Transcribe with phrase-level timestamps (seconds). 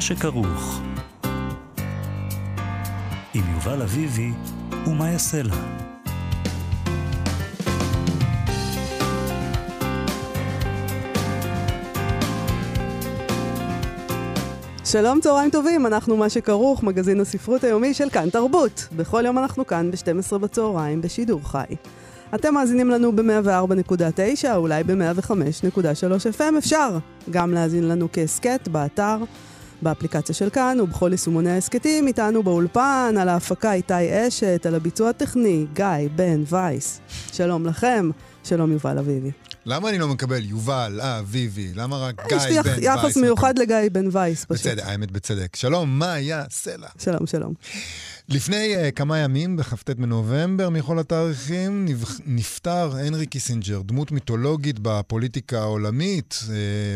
[0.00, 0.80] שכרוך.
[3.34, 4.30] עם יובל אביבי
[4.86, 5.54] ומה יעשה לה.
[14.84, 18.88] שלום, צהריים טובים, אנחנו מה שכרוך, מגזין הספרות היומי של כאן תרבות.
[18.96, 21.64] בכל יום אנחנו כאן ב-12 בצהריים בשידור חי.
[22.34, 26.98] אתם מאזינים לנו ב-104.9, אולי ב-105.3 FM, אפשר
[27.30, 29.16] גם להאזין לנו כהסכת באתר,
[29.82, 35.66] באפליקציה של כאן ובכל יישומוני ההסכתים, איתנו באולפן, על ההפקה איתי אשת, על הביצוע הטכני,
[35.74, 37.00] גיא בן וייס.
[37.32, 38.10] שלום לכם,
[38.44, 39.30] שלום יובל אביבי.
[39.66, 41.72] למה אני לא מקבל יובל אביבי?
[41.74, 42.84] למה רק גיא יש לי בן וייס?
[42.84, 44.66] יחס מיוחד לגיא בן וייס, פשוט.
[44.66, 45.56] בצדק, האמת בצדק.
[45.56, 46.88] שלום, מאיה סלע?
[46.98, 47.54] שלום, שלום.
[48.28, 51.86] לפני uh, כמה ימים, בכ"ט בנובמבר, מכל התאריכים,
[52.26, 56.50] נפטר הנרי קיסינג'ר, דמות מיתולוגית בפוליטיקה העולמית, uh,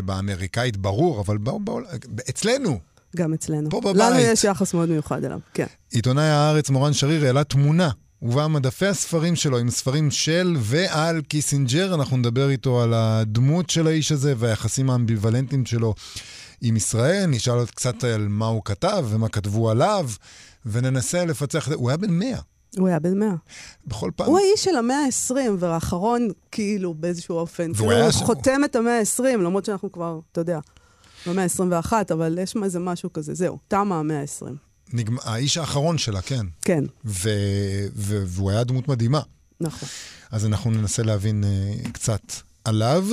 [0.05, 1.73] באמריקאית ברור, אבל בא, בא,
[2.31, 2.79] אצלנו,
[3.17, 3.71] גם אצלנו.
[3.71, 3.97] פה בבית.
[3.97, 5.67] לנו יש יחס מאוד מיוחד אליו, כן.
[5.91, 7.91] עיתונאי הארץ מורן שריר העלה תמונה,
[8.23, 11.95] ובה מדפי הספרים שלו עם ספרים של ועל קיסינג'ר.
[11.95, 15.95] אנחנו נדבר איתו על הדמות של האיש הזה והיחסים האמביוולנטיים שלו
[16.61, 17.27] עם ישראל.
[17.27, 20.11] נשאל עוד קצת על מה הוא כתב ומה כתבו עליו,
[20.67, 21.75] וננסה לפצח את זה.
[21.75, 22.39] הוא היה בן 100.
[22.79, 23.35] הוא היה בן 100.
[23.87, 24.27] בכל פעם.
[24.27, 27.63] הוא האיש של המאה ה-20, והאחרון, כאילו, באיזשהו אופן.
[27.75, 28.13] והוא כאילו, היה הוא.
[28.13, 30.59] חותם את המאה ה-20, למרות שאנחנו כבר, אתה יודע,
[31.27, 33.35] במאה ה-21, אבל יש איזה משהו כזה.
[33.35, 34.47] זהו, תמה המאה ה-20.
[34.93, 35.17] נגמ...
[35.23, 36.47] האיש האחרון שלה, כן.
[36.63, 37.31] כן, ו...
[37.95, 38.23] ו...
[38.27, 39.21] והוא היה דמות מדהימה.
[39.61, 39.89] נכון.
[40.31, 42.33] אז אנחנו ננסה להבין uh, קצת
[42.65, 43.07] עליו,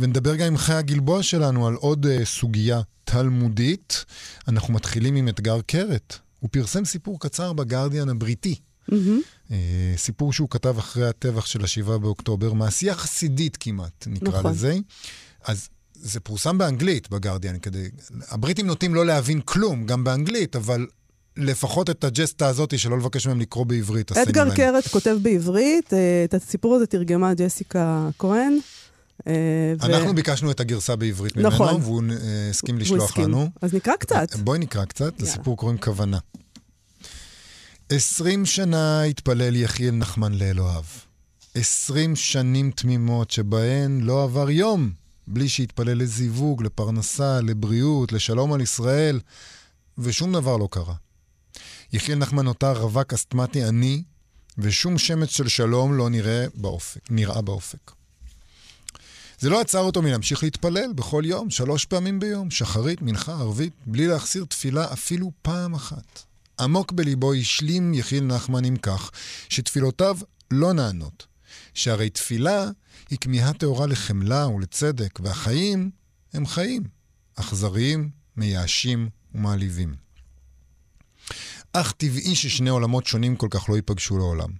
[0.00, 4.04] ונדבר גם עם חיה הגלבוע שלנו על עוד uh, סוגיה תלמודית.
[4.48, 6.18] אנחנו מתחילים עם אתגר קרת.
[6.42, 8.54] הוא פרסם סיפור קצר בגרדיאן הבריטי.
[8.90, 8.92] Uh,
[9.96, 14.50] סיפור שהוא כתב אחרי הטבח של השבעה באוקטובר, מעשייה חסידית כמעט, נקרא נכון.
[14.50, 14.78] לזה.
[15.44, 17.88] אז זה פורסם באנגלית בגרדיאן, כדי...
[18.28, 20.86] הבריטים נוטים לא להבין כלום, גם באנגלית, אבל
[21.36, 24.54] לפחות את הג'סטה הזאת של לא לבקש מהם לקרוא בעברית, אדגר.
[24.54, 28.58] קרת כותב בעברית, אה, את הסיפור הזה תרגמה ג'סיקה כהן.
[29.26, 29.32] אה,
[29.80, 31.82] ו- אנחנו ביקשנו את הגרסה בעברית ממנו, נכון.
[31.82, 33.18] והוא אה, הסכים לשלוח.
[33.18, 33.50] לנו.
[33.62, 34.36] אז נקרא קצת.
[34.36, 35.32] בואי נקרא קצת, יאללה.
[35.32, 36.18] לסיפור קוראים כוונה.
[37.88, 40.82] עשרים שנה התפלל יחיאל נחמן לאלוהיו.
[41.54, 44.90] עשרים שנים תמימות שבהן לא עבר יום
[45.26, 49.20] בלי שהתפלל לזיווג, לפרנסה, לבריאות, לשלום על ישראל,
[49.98, 50.94] ושום דבר לא קרה.
[51.92, 54.02] יחיאל נחמן נותר רווק אסתמטי עני,
[54.58, 57.92] ושום שמץ של שלום לא נראה באופק, נראה באופק.
[59.42, 64.06] זה לא עצר אותו מלהמשיך להתפלל בכל יום, שלוש פעמים ביום, שחרית, מנחה, ערבית, בלי
[64.06, 66.22] להחסיר תפילה אפילו פעם אחת.
[66.60, 69.10] עמוק בליבו השלים יחיל נחמן עם כך
[69.48, 70.18] שתפילותיו
[70.50, 71.26] לא נענות,
[71.74, 72.70] שהרי תפילה
[73.10, 75.90] היא כמיהה טהורה לחמלה ולצדק, והחיים
[76.32, 76.82] הם חיים,
[77.34, 79.94] אכזריים, מייאשים ומעליבים.
[81.72, 84.50] אך טבעי ששני עולמות שונים כל כך לא ייפגשו לעולם.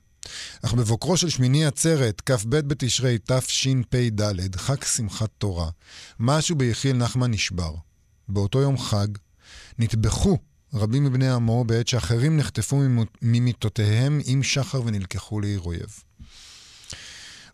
[0.63, 5.71] אך בבוקרו של שמיני עצרת, כ"ב בתשרי תשפ"ד, חג שמחת תורה,
[6.21, 7.75] משהו ביחיל נחמן נשבר.
[8.29, 9.07] באותו יום חג
[9.79, 10.39] נטבחו
[10.75, 12.83] רבים מבני עמו בעת שאחרים נחטפו
[13.23, 16.03] ממיטותיהם עם שחר ונלקחו לעיר אויב.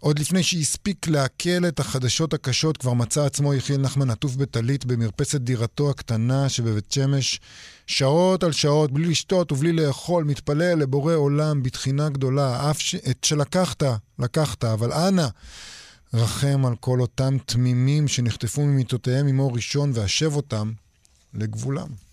[0.01, 5.41] עוד לפני שהספיק לעכל את החדשות הקשות, כבר מצא עצמו יחיאל נחמן עטוף בטלית במרפסת
[5.41, 7.41] דירתו הקטנה שבבית שמש,
[7.87, 12.95] שעות על שעות, בלי לשתות ובלי לאכול, מתפלל לבורא עולם בתחינה גדולה, אף ש...
[12.95, 13.83] את שלקחת,
[14.19, 15.27] לקחת, אבל אנא,
[16.15, 20.73] רחם על כל אותם תמימים שנחטפו ממיטותיהם אור ראשון, והשב אותם
[21.35, 22.08] לגבולם.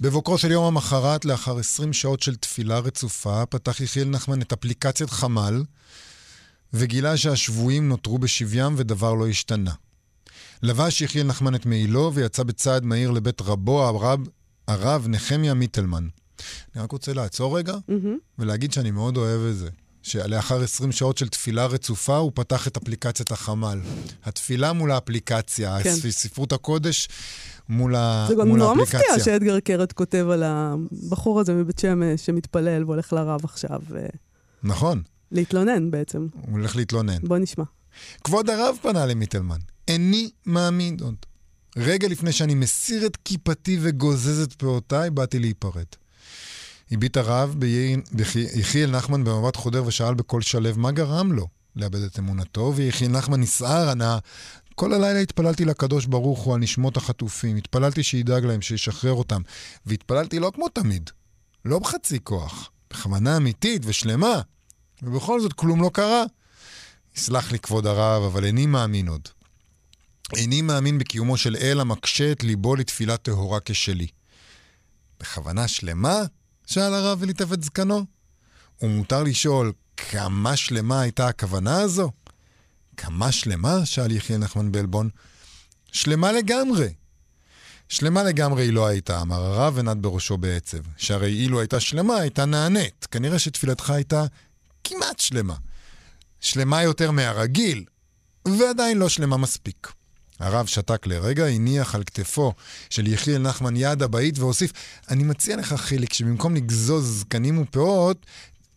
[0.00, 5.10] בבוקרו של יום המחרת, לאחר 20 שעות של תפילה רצופה, פתח יחיאל נחמן את אפליקציית
[5.10, 5.64] חמ"ל,
[6.72, 9.72] וגילה שהשבויים נותרו בשביים ודבר לא השתנה.
[10.62, 14.20] לבש יחיאל נחמן את מעילו ויצא בצעד מהיר לבית רבו, הרב,
[14.68, 16.08] הרב נחמיה מיטלמן.
[16.74, 18.18] אני רק רוצה לעצור רגע מהמם.
[18.38, 19.70] ולהגיד שאני מאוד אוהב את זה.
[20.04, 23.80] שלאחר 20 שעות של תפילה רצופה, הוא פתח את אפליקציית החמ"ל.
[24.24, 25.94] התפילה מול האפליקציה, כן.
[26.10, 27.08] ספרות הקודש
[27.68, 28.26] מול, ה...
[28.28, 29.00] זה גם נורא האפליקציה.
[29.00, 34.06] מפתיע שאדגר קרת כותב על הבחור הזה מבית שמש שמתפלל והולך לרב עכשיו אה,
[34.62, 35.02] נכון,
[35.32, 36.26] להתלונן בעצם.
[36.32, 37.18] הוא הולך להתלונן.
[37.22, 37.64] בוא נשמע.
[38.24, 39.58] כבוד הרב פנה למיטלמן.
[39.88, 41.16] איני מאמין עוד.
[41.76, 45.84] רגע לפני שאני מסיר את כיפתי וגוזז את פאותיי, באתי להיפרד.
[46.94, 52.72] הביט הרב ביחיאל נחמן במבט חודר ושאל בקול שלו מה גרם לו לאבד את אמונתו,
[52.76, 54.18] ויחיאל נחמן נסער, ענה,
[54.74, 59.42] כל הלילה התפללתי לקדוש ברוך הוא על נשמות החטופים, התפללתי שידאג להם, שישחרר אותם,
[59.86, 61.10] והתפללתי לא כמו תמיד,
[61.64, 64.40] לא בחצי כוח, בכוונה אמיתית ושלמה,
[65.02, 66.24] ובכל זאת כלום לא קרה.
[67.16, 69.28] יסלח לי כבוד הרב, אבל איני מאמין עוד.
[70.36, 74.06] איני מאמין בקיומו של אל המקשה את ליבו לתפילה טהורה כשלי.
[75.20, 76.22] בכוונה שלמה?
[76.66, 78.04] שאל הרב וליטף את זקנו.
[78.82, 82.10] ומותר לשאול, כמה שלמה הייתה הכוונה הזו?
[82.96, 83.86] כמה שלמה?
[83.86, 85.08] שאל יחיאל נחמן בלבון.
[85.92, 86.94] שלמה לגמרי.
[87.88, 90.78] שלמה לגמרי היא לא הייתה, אמר הרב ונד בראשו בעצב.
[90.96, 93.06] שהרי אילו הייתה שלמה, הייתה נענית.
[93.10, 94.24] כנראה שתפילתך הייתה
[94.84, 95.54] כמעט שלמה.
[96.40, 97.84] שלמה יותר מהרגיל,
[98.48, 99.92] ועדיין לא שלמה מספיק.
[100.38, 102.52] הרב שתק לרגע, הניח על כתפו
[102.90, 104.72] של יחיאל נחמן יד הבאית והוסיף,
[105.10, 108.26] אני מציע לך, חיליק, שבמקום לגזוז זקנים ופאות,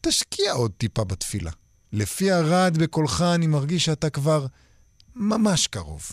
[0.01, 1.51] תשקיע עוד טיפה בתפילה.
[1.93, 4.45] לפי הרד בקולך אני מרגיש שאתה כבר
[5.15, 6.11] ממש קרוב.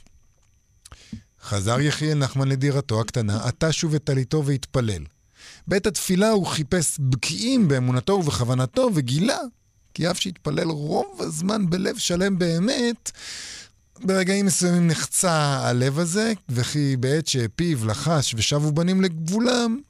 [1.42, 5.04] חזר יחיאל נחמן לדירתו הקטנה, עטה שוב את טליתו והתפלל.
[5.66, 9.38] בעת התפילה הוא חיפש בקיאים באמונתו ובכוונתו, וגילה
[9.94, 13.10] כי אף שהתפלל רוב הזמן בלב שלם באמת,
[14.00, 15.32] ברגעים מסוימים נחצה
[15.62, 19.80] הלב הזה, וכי בעת שהפיו לחש ושבו בנים לגבולם,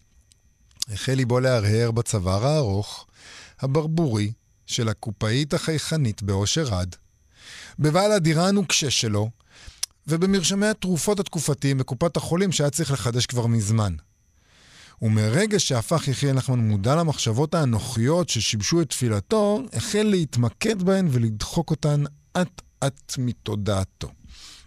[0.92, 3.06] החל ליבו להרהר בצוואר הארוך,
[3.60, 4.32] הברבורי,
[4.66, 6.96] של הקופאית החייכנית באושר עד,
[7.78, 9.30] בבעל הדירה הנוקשה שלו,
[10.06, 13.94] ובמרשמי התרופות התקופתיים בקופת החולים שהיה צריך לחדש כבר מזמן.
[15.02, 22.04] ומרגע שהפך יחיאל נחמן מודע למחשבות האנוכיות ששיבשו את תפילתו, החל להתמקד בהן ולדחוק אותן
[22.86, 24.08] אט-אט מתודעתו.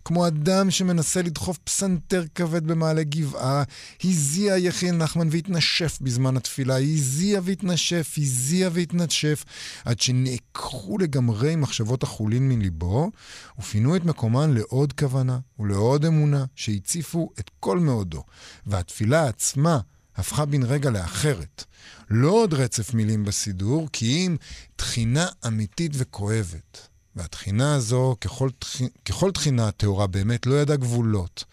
[0.07, 3.63] כמו אדם שמנסה לדחוף פסנתר כבד במעלה גבעה,
[4.03, 9.45] הזיע יחיאל נחמן והתנשף בזמן התפילה, הזיע והתנשף, הזיע והתנשף,
[9.85, 13.11] עד שנעקרו לגמרי מחשבות החולין מליבו,
[13.59, 18.23] ופינו את מקומן לעוד כוונה ולעוד אמונה שהציפו את כל מאודו.
[18.65, 19.79] והתפילה עצמה
[20.15, 21.63] הפכה בן רגע לאחרת.
[22.09, 24.35] לא עוד רצף מילים בסידור, כי אם
[24.75, 26.87] תחינה אמיתית וכואבת.
[27.17, 28.49] והתחינה הזו, ככל,
[29.05, 31.43] ככל תחינה טהורה באמת, לא ידעה גבולות.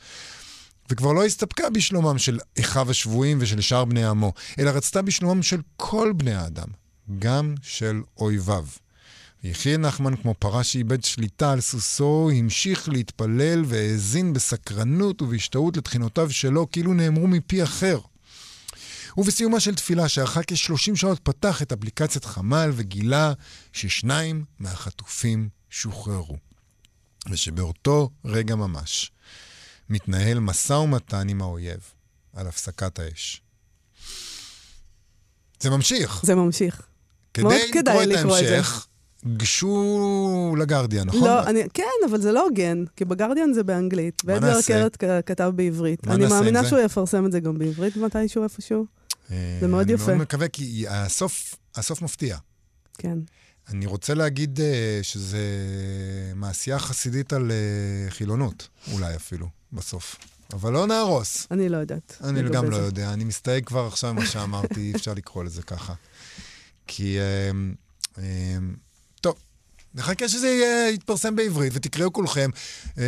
[0.91, 5.61] וכבר לא הסתפקה בשלומם של אחיו השבויים ושל שאר בני עמו, אלא רצתה בשלומם של
[5.77, 6.69] כל בני האדם,
[7.19, 8.67] גם של אויביו.
[9.45, 16.71] יחיה נחמן, כמו פרה שאיבד שליטה על סוסו, המשיך להתפלל והאזין בסקרנות ובהשתאות לתחינותיו שלו,
[16.71, 17.99] כאילו נאמרו מפי אחר.
[19.17, 23.33] ובסיומה של תפילה שארכה כ-30 שעות פתח את אפליקציית חמ"ל וגילה
[23.73, 26.37] ששניים מהחטופים שוחררו.
[27.31, 29.13] ושבאותו רגע ממש
[29.91, 31.81] מתנהל משא ומתן עם האויב
[32.33, 33.43] על הפסקת האש.
[35.61, 36.21] זה ממשיך.
[36.25, 36.83] זה ממשיך.
[37.35, 38.87] כדי לקרוא את ההמשך,
[39.37, 41.25] גשו לגרדיאן, נכון?
[41.25, 44.23] לא, אני, כן, אבל זה לא הוגן, כי בגרדיאן זה באנגלית.
[44.25, 44.97] ואדגר קרת
[45.27, 46.07] כתב בעברית.
[46.07, 46.69] מה אני מאמינה?
[46.69, 48.87] שהוא יפרסם את זה גם בעברית מתישהו איפשהו.
[49.61, 50.07] זה מאוד אני יפה.
[50.07, 52.39] מאוד מקווה, כי הסוף, הסוף מפתיע.
[52.99, 53.19] כן.
[53.69, 54.63] אני רוצה להגיד uh,
[55.03, 55.47] שזה
[56.35, 60.17] מעשייה חסידית על uh, חילונות, אולי אפילו, בסוף.
[60.53, 61.47] אבל לא נהרוס.
[61.51, 62.17] אני לא יודעת.
[62.25, 62.77] אני גם לא.
[62.77, 65.95] יודע, אני מסתייג כבר עכשיו ממה שאמרתי, אי אפשר לקרוא לזה ככה.
[66.87, 67.19] כי...
[69.95, 72.51] נחכה שזה יהיה, יתפרסם בעברית, ותקראו כולכם,
[72.95, 72.99] um,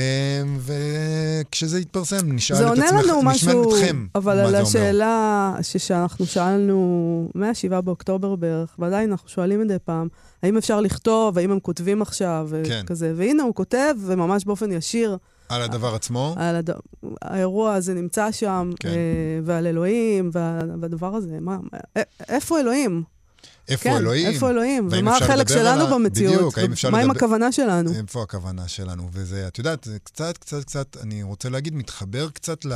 [0.59, 4.55] וכשזה יתפרסם, נשאל זה את עצמך, לנו משהו, אתכם, אבל על.
[4.55, 10.09] השאלה שאנחנו שאלנו מ-7 באוקטובר בערך, ועדיין אנחנו שואלים מדי פעם,
[10.43, 12.81] האם אפשר לכתוב, האם הם כותבים עכשיו, כן.
[12.85, 15.17] וכזה, והנה הוא כותב, וממש באופן ישיר,
[15.49, 16.35] על הדבר עצמו?
[16.39, 16.71] על הד...
[17.23, 18.89] האירוע הזה נמצא שם, כן.
[18.89, 18.95] אה,
[19.45, 20.61] ועל אלוהים, וה...
[20.81, 21.59] והדבר הזה, מה,
[22.29, 23.16] איפה אלוהים?
[23.69, 24.27] איפה כן, אלוהים?
[24.27, 24.89] איפה אלוהים?
[24.91, 26.35] ומה החלק לדבר שלנו על במציאות?
[26.35, 27.91] בדיוק, האם אפשר מה עם לדבר- הכוונה שלנו?
[27.95, 29.09] איפה הכוונה שלנו?
[29.13, 32.73] וזה, את יודעת, זה קצת, קצת, קצת, אני רוצה להגיד, מתחבר קצת ל...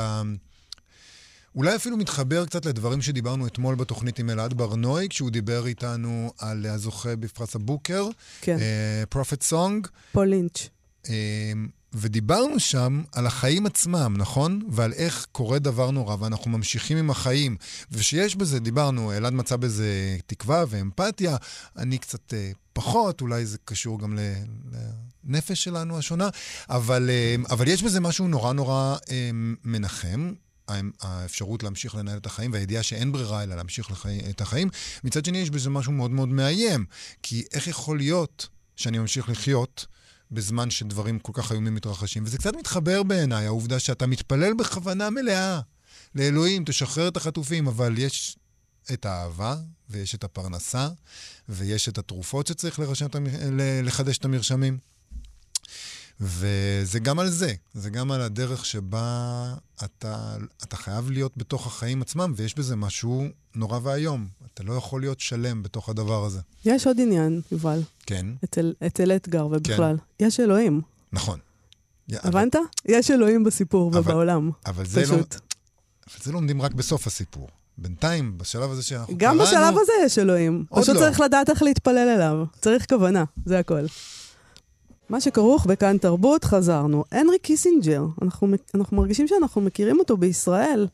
[1.57, 6.67] אולי אפילו מתחבר קצת לדברים שדיברנו אתמול בתוכנית עם אלעד ברנועי, כשהוא דיבר איתנו על
[6.67, 8.09] הזוכה בפרס הבוקר,
[8.41, 8.57] כן,
[9.09, 10.69] פרופט סונג, פול לינץ'.
[11.93, 14.63] ודיברנו שם על החיים עצמם, נכון?
[14.71, 17.57] ועל איך קורה דבר נורא, ואנחנו ממשיכים עם החיים.
[17.93, 21.37] ושיש בזה, דיברנו, אלעד מצא בזה תקווה ואמפתיה,
[21.77, 24.19] אני קצת אה, פחות, אולי זה קשור גם
[25.25, 26.29] לנפש שלנו השונה,
[26.69, 29.31] אבל, אה, אבל יש בזה משהו נורא נורא אה,
[29.65, 30.33] מנחם.
[31.03, 34.21] האפשרות להמשיך לנהל את החיים והידיעה שאין ברירה אלא להמשיך לחי...
[34.31, 34.69] את החיים.
[35.05, 36.85] מצד שני, יש בזה משהו מאוד מאוד מאיים,
[37.23, 39.87] כי איך יכול להיות שאני ממשיך לחיות
[40.33, 42.25] בזמן שדברים כל כך איומים מתרחשים.
[42.27, 45.61] וזה קצת מתחבר בעיניי, העובדה שאתה מתפלל בכוונה מלאה
[46.15, 48.37] לאלוהים, תשחרר את החטופים, אבל יש
[48.93, 49.57] את האהבה,
[49.91, 50.89] ויש את הפרנסה,
[51.49, 53.07] ויש את התרופות שצריך לרשם,
[53.83, 54.79] לחדש את המרשמים.
[56.21, 62.03] וזה גם על זה, זה גם על הדרך שבה אתה, אתה חייב להיות בתוך החיים
[62.03, 64.27] עצמם, ויש בזה משהו נורא ואיום.
[64.55, 66.41] אתה לא יכול להיות שלם בתוך הדבר הזה.
[66.65, 67.81] יש עוד עניין, יובל.
[68.07, 68.27] כן.
[68.45, 69.97] אצל, אצל אתגר ובכלל.
[70.19, 70.25] כן.
[70.25, 70.81] יש אלוהים.
[71.13, 71.39] נכון.
[72.13, 72.57] הבנת?
[72.57, 72.65] אבל...
[72.85, 74.51] יש אלוהים בסיפור אבל, ובעולם.
[74.67, 75.35] אבל זה פשוט.
[75.35, 75.41] לא...
[76.09, 77.49] אבל זה לומדים רק בסוף הסיפור.
[77.79, 79.39] בינתיים, בשלב הזה שאנחנו גם קראנו...
[79.39, 80.65] גם בשלב הזה יש אלוהים.
[80.71, 81.01] פשוט לא.
[81.01, 82.45] צריך לדעת איך להתפלל אליו.
[82.61, 83.87] צריך כוונה, זה הכל.
[85.11, 87.05] מה שכרוך בכאן תרבות, חזרנו.
[87.13, 90.87] הנרי קיסינג'ר, אנחנו, אנחנו מרגישים שאנחנו מכירים אותו בישראל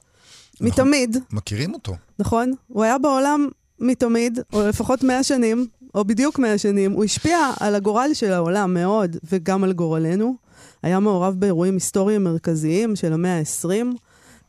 [0.54, 1.16] נכון, מתמיד.
[1.32, 1.94] מכירים אותו.
[2.18, 2.52] נכון.
[2.68, 3.49] הוא היה בעולם
[3.80, 6.92] מתמיד, או לפחות 100 שנים, או בדיוק 100 שנים.
[6.92, 10.35] הוא השפיע על הגורל של העולם מאוד, וגם על גורלנו.
[10.82, 13.96] היה מעורב באירועים היסטוריים מרכזיים של המאה ה-20.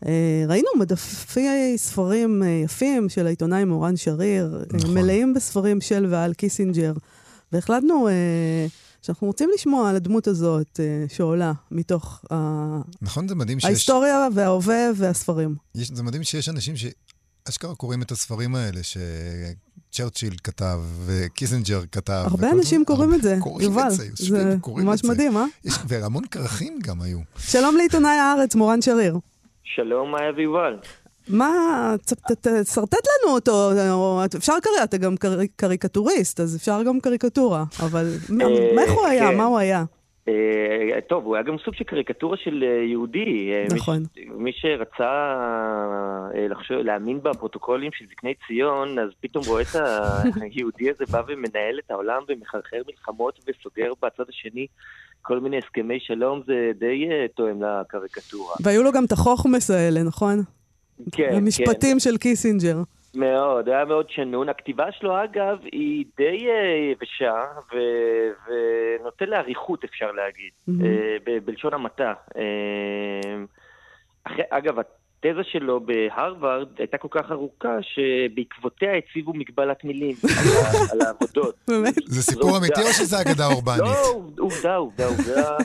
[0.06, 4.94] אה, ראינו מדפי ספרים אה, יפים של העיתונאי מורן שריר, אה, נכון.
[4.94, 6.94] מלאים בספרים של ועל קיסינג'ר,
[7.52, 8.08] והחלטנו
[9.08, 12.26] שאנחנו רוצים לשמוע על הדמות הזאת שעולה מתוך
[13.02, 13.66] נכון, זה מדהים שיש...
[13.66, 15.56] ההיסטוריה וההווה והספרים.
[15.76, 18.98] יש, זה מדהים שיש אנשים שאשכרה קוראים את הספרים האלה, ש...
[19.92, 22.24] צ'רצ'יל כתב וקיסינג'ר כתב.
[22.26, 23.90] הרבה אנשים קוראים את זה, יובל.
[23.90, 25.46] זה ממש מדהים, אה?
[25.88, 27.20] והמון כרכים גם היו.
[27.38, 29.18] שלום לעיתונאי הארץ, מורן שריר.
[29.64, 30.80] שלום, מאיה ויובל.
[31.30, 31.96] מה,
[32.64, 33.72] תשרטט לנו אותו,
[34.38, 35.16] אפשר קרוא, אתה גם
[35.56, 38.06] קריקטוריסט, אז אפשר גם קריקטורה, אבל
[38.42, 39.32] אה, איך הוא היה?
[39.32, 39.38] כן.
[39.38, 39.84] מה הוא היה?
[40.28, 43.52] אה, טוב, הוא היה גם סוג של קריקטורה של אה, יהודי.
[43.76, 44.04] נכון.
[44.16, 45.36] מי שרצה
[46.84, 49.76] להאמין בפרוטוקולים של זקני ציון, אז פתאום רואה את
[50.44, 54.68] היהודי הזה בא ומנהל את העולם ומחרחר מלחמות וסוגר בצד השני
[55.22, 58.56] כל מיני הסכמי שלום, זה די תואם לקריקטורה.
[58.64, 60.44] והיו לו גם את החוכמס האלה, נכון?
[61.12, 62.00] כן, המשפטים כן.
[62.00, 62.78] של קיסינג'ר.
[63.16, 64.50] מאוד, היה מאוד שנון.
[64.50, 67.42] הכתיבה שלו, אגב, היא די uh, יבשה,
[67.74, 68.52] ו-
[69.00, 70.84] ונותן לאריכות, אפשר להגיד, mm-hmm.
[71.26, 72.14] ב- בלשון המעטה.
[72.30, 72.38] Uh,
[74.50, 74.80] אגב,
[75.24, 80.16] התזה שלו בהרווארד הייתה כל כך ארוכה, שבעקבותיה הציבו מגבלת מילים
[80.92, 81.56] על העבודות.
[81.68, 81.94] באמת?
[82.06, 83.80] זה סיפור אמיתי או שזה אגדה אורבנית?
[83.80, 85.56] לא, עובדה, עובדה, עובדה.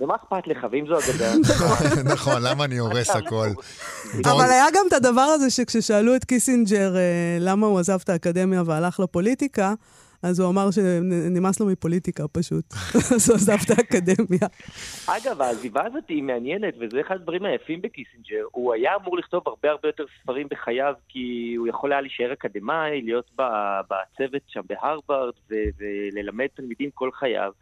[0.00, 1.32] ומה אכפת לך, ואם זו אגדה?
[2.14, 3.48] נכון, למה אני הורס הכל?
[4.24, 8.62] אבל היה גם את הדבר הזה שכששאלו את קיסינג'ר אה, למה הוא עזב את האקדמיה
[8.66, 9.74] והלך לפוליטיקה,
[10.24, 12.64] אז הוא אמר שנמאס לו מפוליטיקה פשוט,
[13.14, 14.48] אז הוא עזב את האקדמיה.
[15.06, 18.44] אגב, העזיבה הזאת היא מעניינת, וזה אחד הדברים היפים בקיסינג'ר.
[18.52, 23.02] הוא היה אמור לכתוב הרבה הרבה יותר ספרים בחייו, כי הוא יכול היה להישאר אקדמאי,
[23.02, 23.30] להיות
[23.90, 27.52] בצוות שם בהרווארד, וללמד תלמידים כל חייו.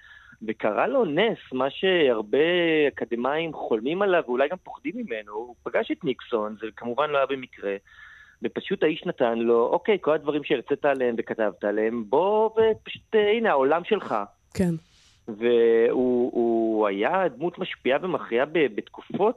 [0.49, 2.39] וקרה לו נס, מה שהרבה
[2.89, 5.33] אקדמאים חולמים עליו, ואולי גם פוחדים ממנו.
[5.33, 7.77] הוא פגש את ניקסון, זה כמובן לא היה במקרה.
[8.43, 13.51] ופשוט האיש נתן לו, אוקיי, כל הדברים שהרצית עליהם וכתבת עליהם, בוא ופשוט, אה, הנה,
[13.51, 14.15] העולם שלך.
[14.55, 14.75] כן.
[15.29, 19.37] והוא היה דמות משפיעה ומכריעה בתקופות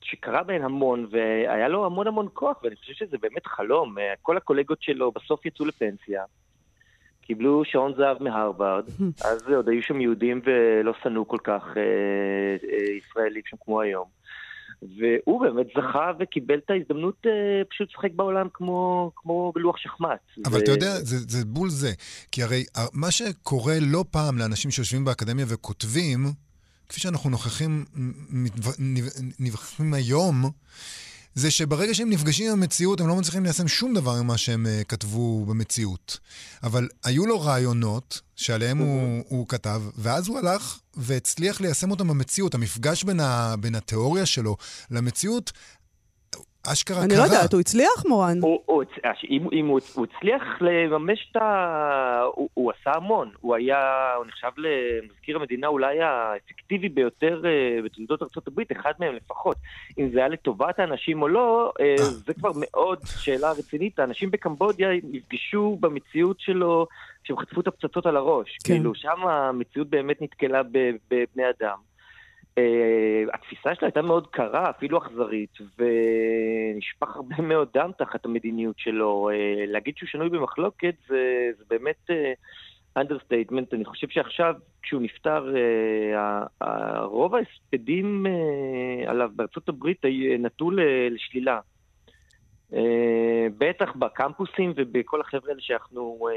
[0.00, 3.98] שקרה בהן המון, והיה לו המון המון כוח, ואני חושב שזה באמת חלום.
[3.98, 6.22] אה, כל הקולגות שלו בסוף יצאו לפנסיה,
[7.22, 8.84] קיבלו שעון זהב מהרווארד,
[9.30, 11.82] אז עוד היו שם יהודים ולא שנאו כל כך אה,
[12.72, 14.16] אה, ישראלים שם כמו היום.
[14.82, 20.20] והוא באמת זכה וקיבל את ההזדמנות אה, פשוט לשחק בעולם כמו, כמו בלוח שחמט.
[20.44, 20.62] אבל ו...
[20.62, 21.92] אתה יודע, זה, זה בול זה.
[22.32, 26.26] כי הרי מה שקורה לא פעם לאנשים שיושבים באקדמיה וכותבים,
[26.88, 27.84] כפי שאנחנו נוכחים,
[29.38, 30.44] נוכחים היום,
[31.36, 34.84] זה שברגע שהם נפגשים עם המציאות, הם לא מצליחים ליישם שום דבר ממה שהם uh,
[34.84, 36.18] כתבו במציאות.
[36.62, 42.54] אבל היו לו רעיונות שעליהם הוא, הוא כתב, ואז הוא הלך והצליח ליישם אותם במציאות.
[42.54, 44.56] המפגש בין, ה, בין התיאוריה שלו
[44.90, 45.52] למציאות
[46.72, 47.24] אשכרה אני קרה.
[47.24, 48.38] אני לא יודעת, הוא הצליח, מורן?
[48.42, 48.82] הוא, הוא,
[49.30, 52.22] אם, אם הוא, הוא הצליח לממש את ה...
[52.34, 53.30] הוא, הוא עשה המון.
[53.40, 59.56] הוא היה, הוא נחשב למזכיר המדינה אולי האפקטיבי ביותר uh, בתולדות ארה"ב, אחד מהם לפחות.
[59.98, 63.98] אם זה היה לטובת האנשים או לא, uh, זה כבר מאוד שאלה רצינית.
[63.98, 66.86] האנשים בקמבודיה נפגשו במציאות שלו
[67.24, 68.58] כשהם חטפו את הפצצות על הראש.
[68.64, 68.74] כן.
[68.74, 70.62] כאילו, שם המציאות באמת נתקלה
[71.10, 71.78] בבני אדם.
[72.58, 79.30] Uh, התפיסה שלה הייתה מאוד קרה, אפילו אכזרית, ונשפך הרבה מאוד דם תחת המדיניות שלו.
[79.30, 82.10] Uh, להגיד שהוא שנוי במחלוקת זה, זה באמת
[82.96, 83.72] understatement.
[83.72, 85.54] Uh, אני חושב שעכשיו, כשהוא נפטר,
[87.02, 88.26] רוב ההספדים
[89.06, 90.02] עליו בארצות הברית
[90.38, 90.70] נטו
[91.10, 91.60] לשלילה.
[93.58, 96.28] בטח בקמפוסים ובכל החבר'ה האלה שאנחנו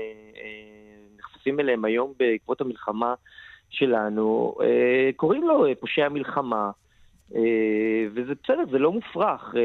[1.20, 3.14] נחשפים אליהם היום בעקבות המלחמה.
[3.70, 6.72] שלנו, אה, קוראים לו אה, פושע מלחמה,
[7.36, 7.42] אה,
[8.14, 9.56] וזה בסדר, זה לא מופרך.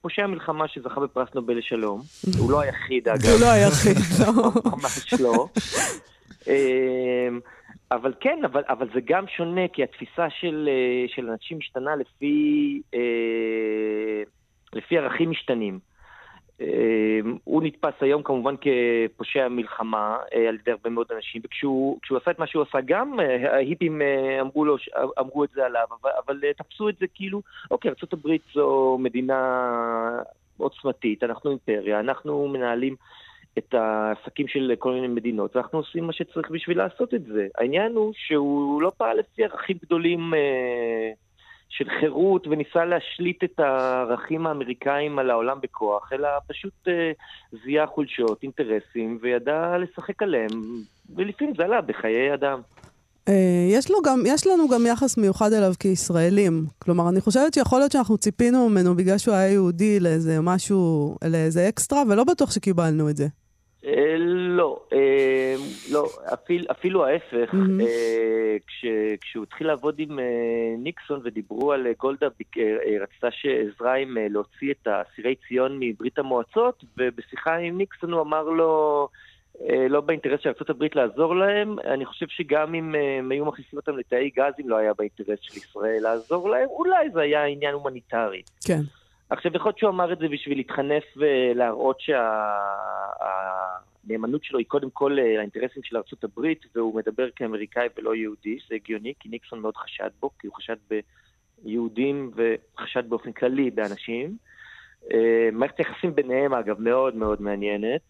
[0.00, 2.00] פושע מלחמה שזכה בפרס נובל לשלום,
[2.40, 3.28] הוא לא היחיד אגב.
[3.32, 3.96] הוא לא היחיד,
[4.26, 4.32] לא.
[4.64, 5.46] ממש לא.
[7.92, 10.68] אבל כן, אבל, אבל זה גם שונה, כי התפיסה של,
[11.06, 14.22] של אנשים משתנה לפי, אה,
[14.72, 15.78] לפי ערכים משתנים.
[16.60, 20.16] אה, הוא נתפס היום כמובן כפושע מלחמה
[20.48, 23.20] על ידי הרבה מאוד אנשים, וכשהוא עשה את מה שהוא עשה גם,
[23.52, 24.02] ההיפים
[24.40, 24.76] אמרו, לו,
[25.20, 29.38] אמרו את זה עליו, אבל, אבל תפסו את זה כאילו, אוקיי, ארה"ב זו מדינה
[30.58, 32.96] עוצמתית, אנחנו אימפריה, אנחנו מנהלים
[33.58, 37.46] את העסקים של כל מיני מדינות, ואנחנו עושים מה שצריך בשביל לעשות את זה.
[37.58, 41.10] העניין הוא שהוא לא פעל לפי ערכים גדולים אה,
[41.68, 47.12] של חירות וניסה להשליט את הערכים האמריקאים על העולם בכוח, אלא פשוט אה,
[47.64, 50.48] זיהה חולשות, אינטרסים, וידע לשחק עליהם,
[51.16, 52.60] ולפעמים זה עלה בחיי אדם.
[53.28, 56.64] אה, יש, לו גם, יש לנו גם יחס מיוחד אליו כישראלים.
[56.78, 61.68] כלומר, אני חושבת שיכול להיות שאנחנו ציפינו ממנו בגלל שהוא היה יהודי לאיזה משהו, לאיזה
[61.68, 63.26] אקסטרה, ולא בטוח שקיבלנו את זה.
[63.88, 65.54] אה, לא, אה,
[65.92, 67.54] לא, אפילו, אפילו ההפך.
[68.66, 68.84] כש,
[69.20, 70.18] כשהוא התחיל לעבוד עם
[70.78, 72.26] ניקסון ודיברו על גולדה,
[73.00, 79.08] רצתה שעזרה עם להוציא את אסירי ציון מברית המועצות, ובשיחה עם ניקסון הוא אמר לו,
[79.88, 84.30] לא באינטרס של ארה"ב לעזור להם, אני חושב שגם אם הם היו מכניסים אותם לתאי
[84.30, 88.42] גזים לא היה באינטרס של ישראל לעזור להם, אולי זה היה עניין הומניטרי.
[88.66, 88.80] כן.
[89.30, 92.00] עכשיו, יכול להיות שהוא אמר את זה בשביל להתחנף ולהראות
[94.04, 98.74] שהנאמנות שלו היא קודם כל לאינטרסים של ארצות הברית, והוא מדבר כאמריקאי ולא יהודי, זה
[98.74, 100.76] הגיוני, כי ניקסון מאוד חשד בו, כי הוא חשד
[101.64, 104.36] ביהודים וחשד באופן כללי באנשים.
[105.12, 108.00] אה, מערכת היחסים ביניהם, אגב, מאוד מאוד מעניינת.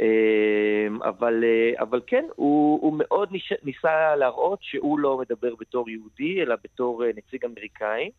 [0.00, 3.28] אה, אבל, אה, אבל כן, הוא, הוא מאוד
[3.62, 8.10] ניסה להראות שהוא לא מדבר בתור יהודי, אלא בתור נציג אמריקאי.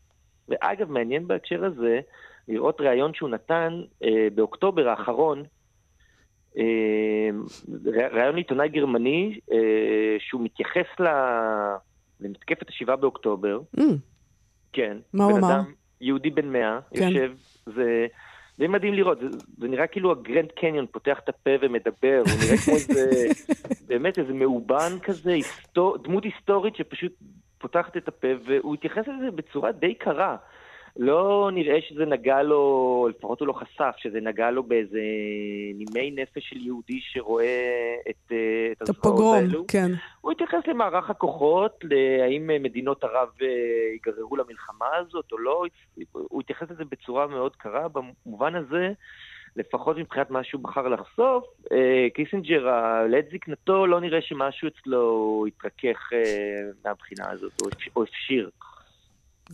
[0.50, 2.00] ואגב, מעניין בהקשר הזה
[2.48, 5.44] לראות ראיון שהוא נתן אה, באוקטובר האחרון,
[6.58, 7.30] אה,
[8.12, 11.08] ראיון לעיתונאי גרמני, אה, שהוא מתייחס ל...
[12.20, 13.60] למתקפת השבעה באוקטובר.
[13.78, 13.82] Mm.
[14.74, 14.98] כן.
[15.14, 15.60] מה הוא אמר?
[16.02, 17.08] יהודי בן מאה, כן.
[17.08, 17.32] יושב,
[17.66, 18.08] זה...
[18.58, 19.28] זה מדהים לראות, זה,
[19.58, 23.28] זה נראה כאילו הגרנד קניון פותח את הפה ומדבר, הוא נראה כמו איזה,
[23.90, 27.12] באמת איזה מאובן כזה, היסטור, דמות היסטורית שפשוט
[27.58, 30.38] פותחת את הפה, והוא התייחס לזה בצורה די קרה.
[30.98, 35.00] לא נראה שזה נגע לו, לפחות הוא לא חשף, שזה נגע לו באיזה
[35.74, 39.66] נימי נפש של יהודי שרואה את, אה, את הזוועות האלו.
[39.68, 39.92] כן.
[40.22, 41.86] הוא התייחס למערך הכוחות,
[42.24, 43.48] האם מדינות ערב אה,
[43.94, 45.64] ייגררו למלחמה הזאת או לא,
[46.12, 47.88] הוא התייחס לזה בצורה מאוד קרה.
[47.88, 48.92] במובן הזה,
[49.56, 52.68] לפחות מבחינת מה שהוא בחר לחשוף, אה, קיסינג'ר,
[53.10, 56.10] לעת זקנתו, לא נראה שמשהו אצלו התרכך
[56.86, 57.62] מהבחינה הזאת,
[57.96, 58.50] או הפשיר.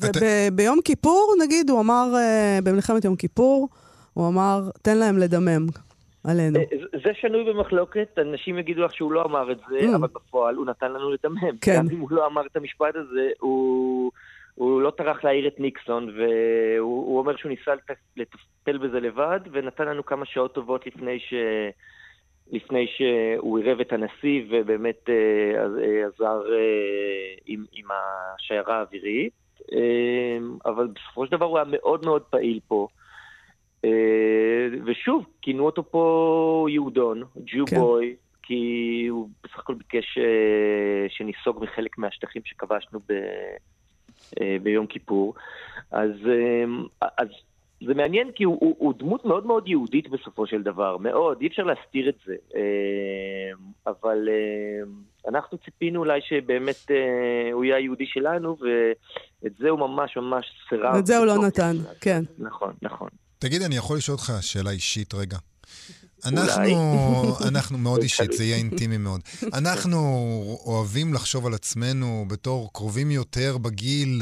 [0.02, 3.70] וביום כיפור, נגיד, הוא אמר, אה, במלחמת יום כיפור,
[4.14, 5.68] הוא אמר, תן להם לדמם
[6.24, 6.60] עלינו.
[6.60, 6.64] אה,
[7.04, 9.96] זה שנוי במחלוקת, אנשים יגידו לך שהוא לא אמר את זה, mm.
[9.96, 11.58] אבל בפועל הוא נתן לנו לדמם.
[11.62, 11.76] כן.
[11.78, 14.12] גם אם הוא לא אמר את המשפט הזה, הוא...
[14.56, 17.72] הוא לא טרח להעיר את ניקסון, והוא אומר שהוא ניסה
[18.18, 21.34] לטפל בזה לבד, ונתן לנו כמה שעות טובות לפני, ש...
[22.52, 26.42] לפני שהוא עירב את הנשיא ובאמת אה, עזר
[27.46, 29.34] עם, עם השיירה האווירית.
[29.72, 32.88] אמ, אבל בסופו של דבר הוא היה מאוד מאוד פעיל פה.
[33.86, 37.80] אה, ושוב, כינו אותו פה יהודון, ג'ו כן.
[37.80, 43.12] בוי, כי הוא בסך הכל ביקש אה, שניסוג מחלק מהשטחים שכבשנו ב,
[44.42, 45.34] אה, ביום כיפור.
[45.92, 46.86] אז, אמ,
[47.18, 47.28] אז
[47.86, 51.48] זה מעניין כי הוא, הוא, הוא דמות מאוד מאוד יהודית בסופו של דבר, מאוד, אי
[51.48, 52.36] אפשר להסתיר את זה.
[53.88, 54.30] אבל
[55.28, 60.96] אנחנו ציפינו אולי שבאמת אה, הוא יהיה היהודי שלנו, ואת זה הוא ממש ממש סירב.
[60.96, 62.24] ואת זה הוא לא נתן, כן.
[62.38, 63.10] נכון, נכון.
[63.40, 65.38] תגיד, אני יכול לשאול אותך שאלה אישית רגע?
[66.26, 69.22] אנחנו, אנחנו מאוד אישית, זה יהיה אינטימי מאוד.
[69.60, 69.98] אנחנו
[70.66, 74.22] אוהבים לחשוב על עצמנו בתור קרובים יותר בגיל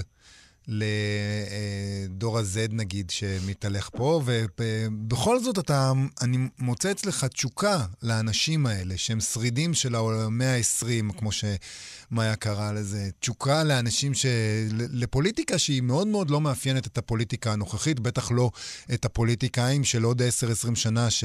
[0.67, 9.19] לדור ה-Z נגיד, שמתהלך פה, ובכל זאת אתה, אני מוצא אצלך תשוקה לאנשים האלה, שהם
[9.19, 13.09] שרידים של המאה ה-20, כמו שמאיה קרא לזה.
[13.19, 14.25] תשוקה לאנשים ש...
[14.71, 18.51] לפוליטיקה שהיא מאוד מאוד לא מאפיינת את הפוליטיקה הנוכחית, בטח לא
[18.93, 21.23] את הפוליטיקאים של עוד 10-20 שנה, ש...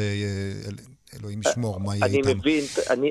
[1.18, 2.29] אלוהים ישמור, מה יהיה איתם.
[2.29, 2.64] אני מבין,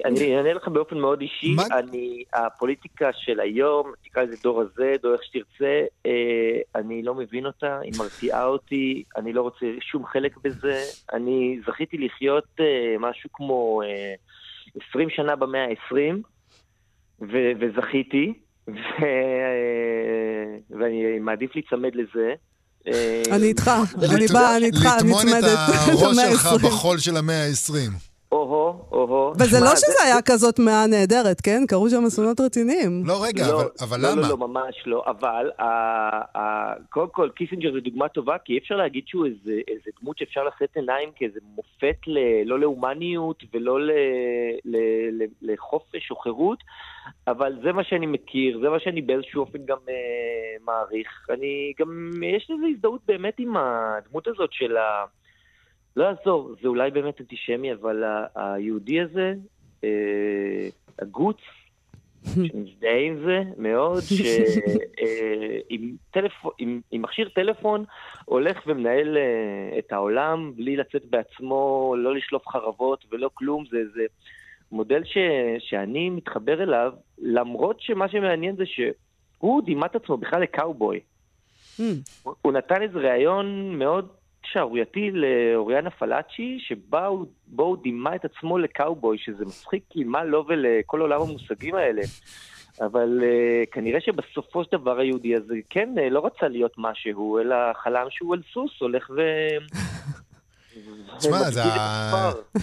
[0.06, 1.56] אני אענה לך באופן מאוד אישי.
[1.72, 6.12] אני, הפוליטיקה של היום, תקרא לזה דור הזה, דור איך שתרצה, אה,
[6.76, 10.82] אני לא מבין אותה, היא מרתיעה אותי, אני לא רוצה שום חלק בזה.
[11.14, 13.82] אני זכיתי לחיות אה, משהו כמו
[14.90, 16.16] 20 אה, שנה במאה ה-20.
[17.22, 18.34] ו- וזכיתי,
[18.68, 18.74] ו-
[20.70, 22.34] ואני מעדיף להיצמד לזה.
[22.88, 23.72] אה, אני איתך,
[24.10, 26.50] אני באה, אני איתך, לטמון את נצמדת הראש שלך.
[26.62, 28.09] בחול של המאה ה-20.
[28.32, 29.32] או-הו, או-הו.
[29.40, 31.64] וזה לא שזה היה כזאת מאה נהדרת, כן?
[31.68, 33.04] קרו שם אסונות רציניים.
[33.06, 34.22] לא, רגע, לא, אבל- אבל לא, למה?
[34.22, 35.04] לא, לא, ממש לא.
[35.08, 35.52] אבל,
[36.90, 39.62] קודם כל, קיסינג'ר זה דוגמה טובה, כי אי אפשר להגיד שהוא איזה,
[40.02, 41.98] דמות שאפשר לשאת עיניים כאיזה מופת
[42.46, 43.78] לא להומניות ולא
[45.42, 46.60] לחופש או חירות,
[47.28, 49.94] אבל זה מה שאני מכיר, זה מה שאני באיזשהו אופן גם אה,
[50.66, 51.28] מעריך.
[51.30, 55.06] אני גם, יש לזה הזדהות באמת עם הדמות הזאת של ה...
[56.00, 58.04] לא יעזור, זה אולי באמת אנטישמי, אבל
[58.36, 59.34] היהודי הזה,
[59.84, 61.38] אה, הגוץ,
[62.26, 65.82] שמזדהה עם זה מאוד, שעם
[66.12, 67.86] טלפון, עם, עם מכשיר טלפון
[68.26, 74.06] הולך ומנהל אה, את העולם בלי לצאת בעצמו, לא לשלוף חרבות ולא כלום, זה איזה
[74.72, 75.18] מודל ש,
[75.60, 81.00] שאני מתחבר אליו, למרות שמה שמעניין זה שהוא דימה את עצמו בכלל לקאובוי.
[81.78, 81.82] Hmm.
[82.42, 84.08] הוא נתן איזה ראיון מאוד
[84.44, 91.02] שערורייתי לאוריאנה פלאצ'י, שבה הוא, דימה את עצמו לקאובוי, שזה מצחיק כי מה לו ולכל
[91.02, 92.02] עולם המושגים האלה.
[92.82, 97.56] אבל uh, כנראה שבסופו של דבר היהודי הזה כן uh, לא רצה להיות משהו, אלא
[97.84, 99.22] חלם שהוא על סוס, הולך ו...
[101.18, 101.62] תשמע, זה.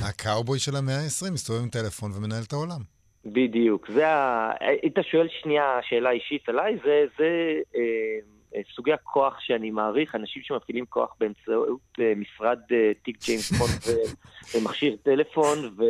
[0.09, 2.81] הקאובוי של המאה ה-20, מסתובב עם טלפון ומנהל את העולם.
[3.27, 3.91] בדיוק.
[3.91, 4.51] זה ה...
[4.83, 8.36] אם אתה שואל שנייה שאלה אישית עליי, זה, זה אה, אה,
[8.75, 14.13] סוגי הכוח שאני מעריך, אנשים שמפעילים כוח באמצעות אה, משרד אה, תיק ג'יימס בונד ו-
[14.59, 15.83] ומכשיר טלפון, ו...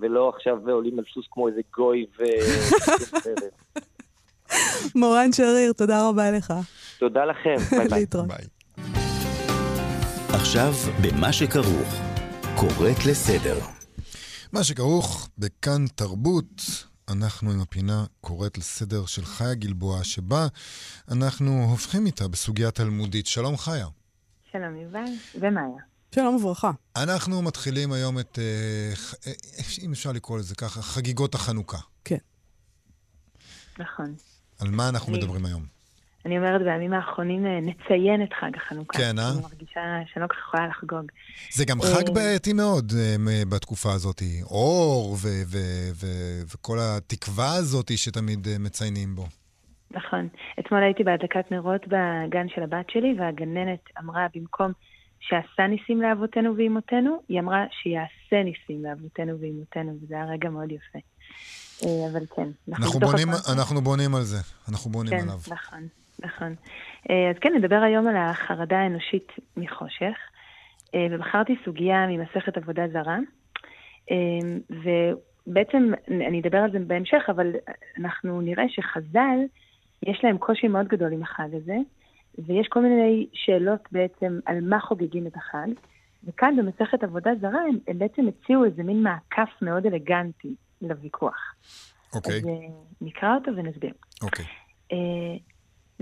[0.00, 2.22] ולא עכשיו עולים על סוס כמו איזה גוי ו...
[5.00, 6.54] מורן שריר, תודה רבה לך.
[6.98, 8.00] תודה לכם, ביי ביי.
[8.00, 8.26] להתראות.
[8.26, 8.46] ביי.
[10.28, 11.94] עכשיו במה שכרוך.
[12.56, 13.58] קוראת לסדר.
[14.52, 16.62] מה שכרוך בכאן תרבות,
[17.08, 20.46] אנחנו עם הפינה קוראת לסדר של חיה גלבוע, שבה
[21.10, 23.26] אנחנו הופכים איתה בסוגיה תלמודית.
[23.26, 23.86] שלום חיה.
[24.52, 25.82] שלום יובל ומאיה.
[26.14, 26.70] שלום וברכה.
[26.96, 28.94] אנחנו מתחילים היום את, אה,
[29.26, 29.32] אה,
[29.82, 31.78] אם אפשר לקרוא לזה ככה, חגיגות החנוכה.
[32.04, 32.16] כן.
[33.78, 34.14] נכון.
[34.58, 35.73] על מה אנחנו מדברים היום?
[36.26, 38.98] אני אומרת, בימים האחרונים אה, נציין את חג החנוכה.
[38.98, 39.30] כן, אה?
[39.30, 39.80] אני מרגישה
[40.12, 41.06] שאני לא כל כך יכולה לחגוג.
[41.52, 44.22] זה גם אה, חג בעייתי מאוד אה, בתקופה הזאת.
[44.42, 45.16] אור
[46.54, 49.26] וכל התקווה הזאת שתמיד מציינים בו.
[49.90, 50.28] נכון.
[50.60, 54.72] אתמול הייתי בהדלקת נרות בגן של הבת שלי, והגננת אמרה, במקום
[55.20, 60.98] שעשה ניסים לאבותינו ואימותינו, היא אמרה שיעשה ניסים לאבותינו ואימותינו, וזה היה רגע מאוד יפה.
[62.12, 62.48] אבל כן.
[62.68, 63.28] אנחנו בתוך בונים.
[63.52, 64.38] אנחנו בונים על זה.
[64.68, 65.38] אנחנו בונים כן, עליו.
[65.48, 65.88] נכון,
[66.24, 66.54] נכון.
[67.10, 70.16] אה, אז כן, נדבר היום על החרדה האנושית מחושך,
[70.94, 73.18] אה, ובחרתי סוגיה ממסכת עבודה זרה,
[74.10, 74.16] אה,
[74.70, 77.52] ובעצם אני אדבר על זה בהמשך, אבל
[77.98, 79.38] אנחנו נראה שחז"ל,
[80.02, 81.76] יש להם קושי מאוד גדול עם החג הזה,
[82.38, 85.68] ויש כל מיני שאלות בעצם על מה חוגגים את החג,
[86.24, 91.54] וכאן במסכת עבודה זרה הם, הם בעצם הציעו איזה מין מעקף מאוד אלגנטי לוויכוח.
[92.14, 92.52] אוקיי, אז אה,
[93.00, 93.92] נקרא אותו ונסביר.
[94.22, 94.44] אוקיי.
[94.92, 95.36] אה,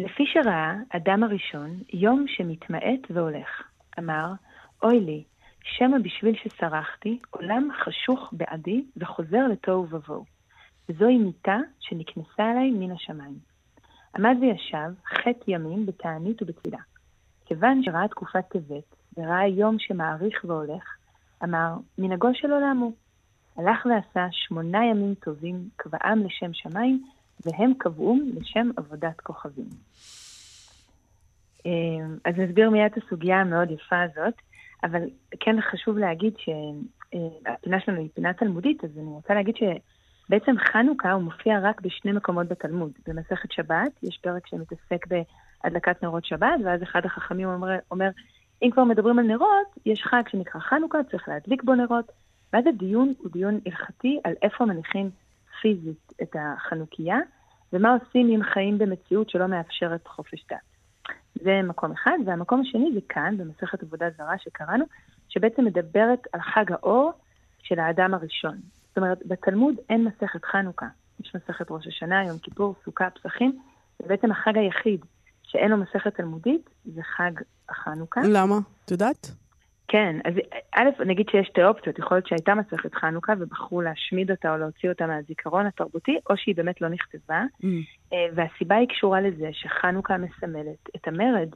[0.05, 3.63] לפי שראה אדם הראשון יום שמתמעט והולך,
[3.99, 4.33] אמר,
[4.83, 5.25] אוי לי,
[5.63, 10.25] שמא בשביל שסרחתי, עולם חשוך בעדי וחוזר לתוהו ובוהו.
[10.89, 13.39] וזוהי מיטה שנכנסה עליי מן השמיים.
[14.17, 16.81] עמד וישב חטא ימים בתענית ובתפילה.
[17.45, 20.97] כיוון שראה תקופת טבת, וראה יום שמאריך והולך,
[21.45, 22.93] אמר, מנהגו של עולם הוא.
[23.57, 27.05] הלך ועשה שמונה ימים טובים, קבעם לשם שמיים,
[27.47, 29.69] והם קבעום לשם עבודת כוכבים.
[31.67, 31.71] אה,
[32.25, 34.35] אז נסביר מיד את הסוגיה המאוד יפה הזאת,
[34.85, 35.01] אבל
[35.41, 41.23] כן חשוב להגיד שהפינה שלנו היא פינה תלמודית, אז אני רוצה להגיד שבעצם חנוכה הוא
[41.23, 42.91] מופיע רק בשני מקומות בתלמוד.
[43.07, 48.11] במסכת שבת, יש פרק שמתעסק בהדלקת נרות שבת, ואז אחד החכמים אומר, אומר
[48.63, 52.13] אם כבר מדברים על נרות, יש חג שנקרא חנוכה, צריך להדליק בו נרות,
[52.53, 55.11] ואז הדיון הוא דיון הלכתי על איפה מניחים
[55.63, 57.17] פיזית את החנוכיה,
[57.73, 60.59] ומה עושים אם חיים במציאות שלא מאפשרת חופש דת.
[61.35, 64.85] זה מקום אחד, והמקום השני זה כאן, במסכת עבודה זרה שקראנו,
[65.29, 67.13] שבעצם מדברת על חג האור
[67.63, 68.57] של האדם הראשון.
[68.89, 70.87] זאת אומרת, בתלמוד אין מסכת חנוכה.
[71.21, 73.59] יש מסכת ראש השנה, יום כיפור, סוכה, פסחים,
[73.99, 75.05] זה בעצם החג היחיד
[75.43, 77.33] שאין לו מסכת תלמודית, זה חג
[77.69, 78.21] החנוכה.
[78.25, 78.59] למה?
[78.85, 79.42] את יודעת?
[79.93, 80.35] כן, אז
[80.75, 84.89] א', נגיד שיש שתי אופציות, יכול להיות שהייתה מסכת חנוכה ובחרו להשמיד אותה או להוציא
[84.89, 87.43] אותה מהזיכרון התרבותי, או שהיא באמת לא נכתבה.
[87.63, 87.67] Mm.
[88.13, 91.49] אה, והסיבה היא קשורה לזה שחנוכה מסמלת את המרד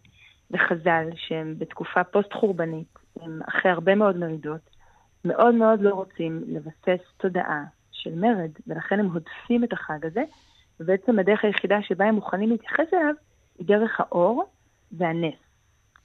[0.50, 4.70] וחז"ל, שהם בתקופה פוסט-חורבנית, הם אחרי הרבה מאוד מרידות,
[5.24, 10.22] מאוד מאוד לא רוצים לבסס תודעה של מרד, ולכן הם הודפים את החג הזה,
[10.80, 13.14] ובעצם הדרך היחידה שבה הם מוכנים להתייחס אליו
[13.58, 14.44] היא דרך האור
[14.92, 15.34] והנס.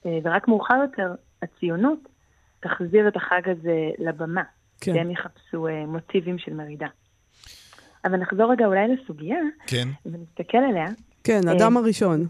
[0.06, 2.11] אה, ורק מאוחר יותר הציונות
[2.62, 4.42] תחזיר את החג הזה לבמה,
[4.80, 4.92] כן.
[4.94, 6.88] והם יחפשו אה, מוטיבים של מרידה.
[8.04, 9.88] אבל נחזור רגע אולי לסוגיה, כן.
[10.06, 10.86] ונסתכל עליה.
[11.24, 12.26] כן, אדם הראשון.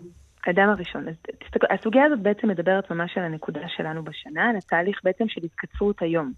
[0.50, 1.08] אדם הראשון.
[1.08, 5.40] אז תסתכל, הסוגיה הזאת בעצם מדברת ממש על הנקודה שלנו בשנה, על התהליך בעצם של
[5.44, 6.32] התקצרות היום.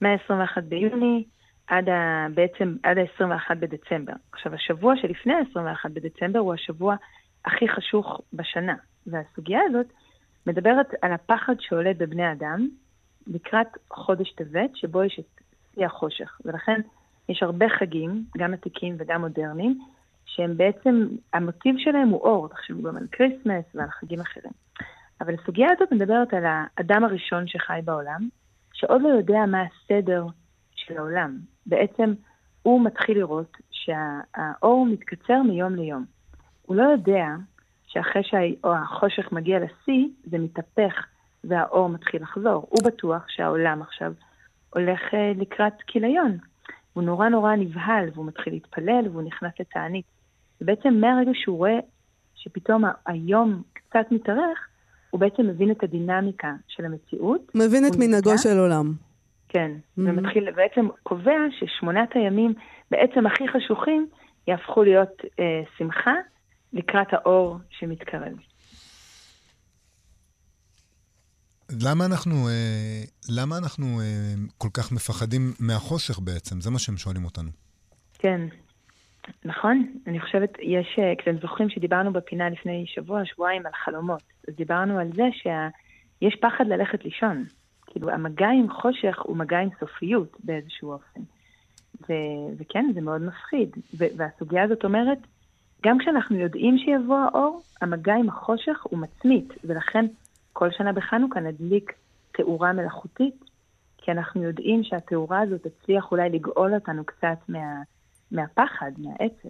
[0.00, 1.24] מה-21 ביוני
[1.66, 4.12] עד ה, בעצם עד ה-21 בדצמבר.
[4.32, 6.96] עכשיו, השבוע שלפני ה-21 בדצמבר הוא השבוע
[7.44, 8.74] הכי חשוך בשנה,
[9.06, 9.86] והסוגיה הזאת
[10.46, 12.68] מדברת על הפחד שעולה בבני אדם
[13.26, 15.40] לקראת חודש טבת, שבו יש את
[15.74, 16.40] שיא החושך.
[16.44, 16.80] ולכן
[17.28, 19.78] יש הרבה חגים, גם עתיקים וגם מודרניים,
[20.26, 24.52] שהם בעצם, המוטיב שלהם הוא אור, תחשבו גם על כריסמס ועל חגים אחרים.
[25.20, 28.28] אבל הסוגיה הזאת מדברת על האדם הראשון שחי בעולם,
[28.72, 30.26] שעוד לא יודע מה הסדר
[30.74, 31.38] של העולם.
[31.66, 32.14] בעצם
[32.62, 36.04] הוא מתחיל לראות שהאור מתקצר מיום ליום.
[36.62, 37.26] הוא לא יודע
[37.86, 41.06] שאחרי שהחושך מגיע לשיא, זה מתהפך
[41.48, 42.66] והאור מתחיל לחזור.
[42.70, 44.12] הוא בטוח שהעולם עכשיו
[44.70, 46.38] הולך אה, לקראת כיליון.
[46.92, 50.04] הוא נורא נורא נבהל, והוא מתחיל להתפלל, והוא נכנס לתענית.
[50.60, 51.78] ובעצם מהרגע שהוא רואה
[52.34, 54.68] שפתאום היום קצת מתארך,
[55.10, 57.50] הוא בעצם מבין את הדינמיקה של המציאות.
[57.54, 58.92] מבין את מנהגו של עולם.
[59.48, 60.00] כן, mm-hmm.
[60.04, 62.54] ומתחיל, בעצם קובע ששמונת הימים
[62.90, 64.06] בעצם הכי חשוכים
[64.48, 66.14] יהפכו להיות אה, שמחה
[66.72, 68.32] לקראת האור שמתקרב.
[71.70, 76.60] למה אנחנו, אה, למה אנחנו אה, כל כך מפחדים מהחושך בעצם?
[76.60, 77.50] זה מה שהם שואלים אותנו.
[78.18, 78.40] כן,
[79.44, 79.92] נכון.
[80.06, 84.98] אני חושבת, יש, אה, כשאתם זוכרים שדיברנו בפינה לפני שבוע, שבועיים על חלומות, אז דיברנו
[84.98, 87.44] על זה שיש פחד ללכת לישון.
[87.86, 91.20] כאילו, המגע עם חושך הוא מגע עם סופיות באיזשהו אופן.
[92.08, 93.70] ו- וכן, זה מאוד מפחיד.
[93.98, 95.18] ו- והסוגיה הזאת אומרת,
[95.84, 100.06] גם כשאנחנו יודעים שיבוא האור, המגע עם החושך הוא מצמית, ולכן
[100.54, 101.92] כל שנה בחנוכה נדליק
[102.32, 103.44] תאורה מלאכותית,
[103.98, 107.82] כי אנחנו יודעים שהתאורה הזאת תצליח אולי לגאול אותנו קצת מה,
[108.30, 109.48] מהפחד, מהעצב.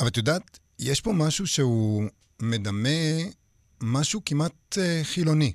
[0.00, 2.04] אבל את יודעת, יש פה משהו שהוא
[2.42, 2.88] מדמה
[3.82, 5.52] משהו כמעט uh, חילוני.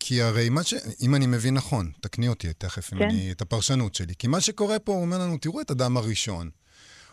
[0.00, 0.74] כי הרי מה ש...
[1.02, 3.02] אם אני מבין נכון, תקני אותי תכף כן.
[3.02, 3.32] אני...
[3.32, 4.14] את הפרשנות שלי.
[4.18, 6.50] כי מה שקורה פה, הוא אומר לנו, תראו את אדם הראשון.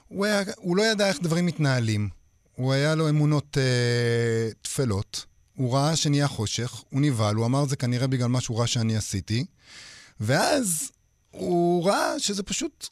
[0.08, 0.42] הוא, היה...
[0.58, 2.10] הוא לא ידע איך דברים מתנהלים.
[2.56, 5.26] הוא היה לו אמונות אה, טפלות.
[5.56, 9.46] הוא ראה שנהיה חושך, הוא נבהל, הוא אמר, זה כנראה בגלל משהו רע שאני עשיתי.
[10.20, 10.92] ואז
[11.32, 12.88] הוא ראה שזה פשוט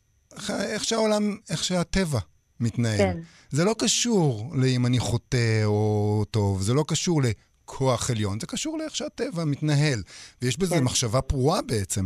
[0.50, 2.20] איך שהעולם, איך שהטבע
[2.60, 2.98] מתנהל.
[2.98, 3.18] כן.
[3.50, 8.78] זה לא קשור לאם אני חוטא או טוב, זה לא קשור לכוח עליון, זה קשור
[8.78, 10.00] לאיך שהטבע מתנהל.
[10.42, 10.84] ויש בזה כן.
[10.84, 12.06] מחשבה פרועה בעצם.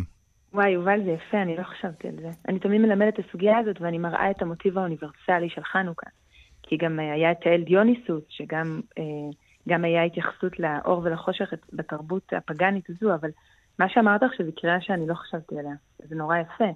[0.54, 2.30] וואי, יובל, זה יפה, אני לא חשבתי על זה.
[2.48, 6.10] אני תמיד מלמדת את הסוגיה הזאת, ואני מראה את המוטיב האוניברסלי של חנוכה.
[6.64, 9.04] כי גם אה, היה את האל דיוניסוס, שגם אה,
[9.70, 13.30] גם היה התייחסות לאור ולחושך בתרבות הפגאנית הזו, אבל
[13.80, 15.76] מה שאמרת עכשיו זו קריאה שאני לא חשבתי עליה.
[16.10, 16.72] זה נורא יפה.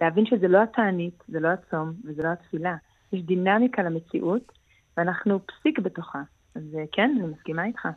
[0.00, 2.76] להבין שזה לא התענית, זה לא הצום וזה לא התפילה.
[3.12, 4.52] יש דינמיקה למציאות,
[4.96, 6.22] ואנחנו פסיק בתוכה.
[6.54, 7.88] אז אה, כן, אני מסכימה איתך.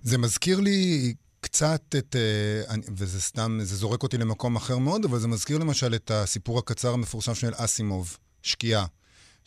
[0.00, 5.18] זה מזכיר לי קצת את, אה, וזה סתם, זה זורק אותי למקום אחר מאוד, אבל
[5.18, 8.84] זה מזכיר למשל את הסיפור הקצר המפורסם של אסימוב, שקיעה.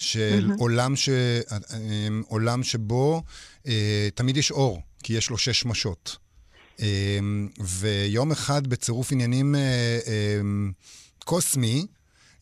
[0.02, 0.60] של mm-hmm.
[0.60, 1.10] עולם, ש...
[1.10, 1.58] אה,
[2.28, 3.24] עולם שבו
[3.68, 6.18] אה, תמיד יש אור, כי יש לו שש שמשות.
[6.82, 7.20] אה,
[7.60, 9.60] ויום אחד בצירוף עניינים אה,
[10.08, 10.42] אה,
[11.26, 11.86] קוסמי,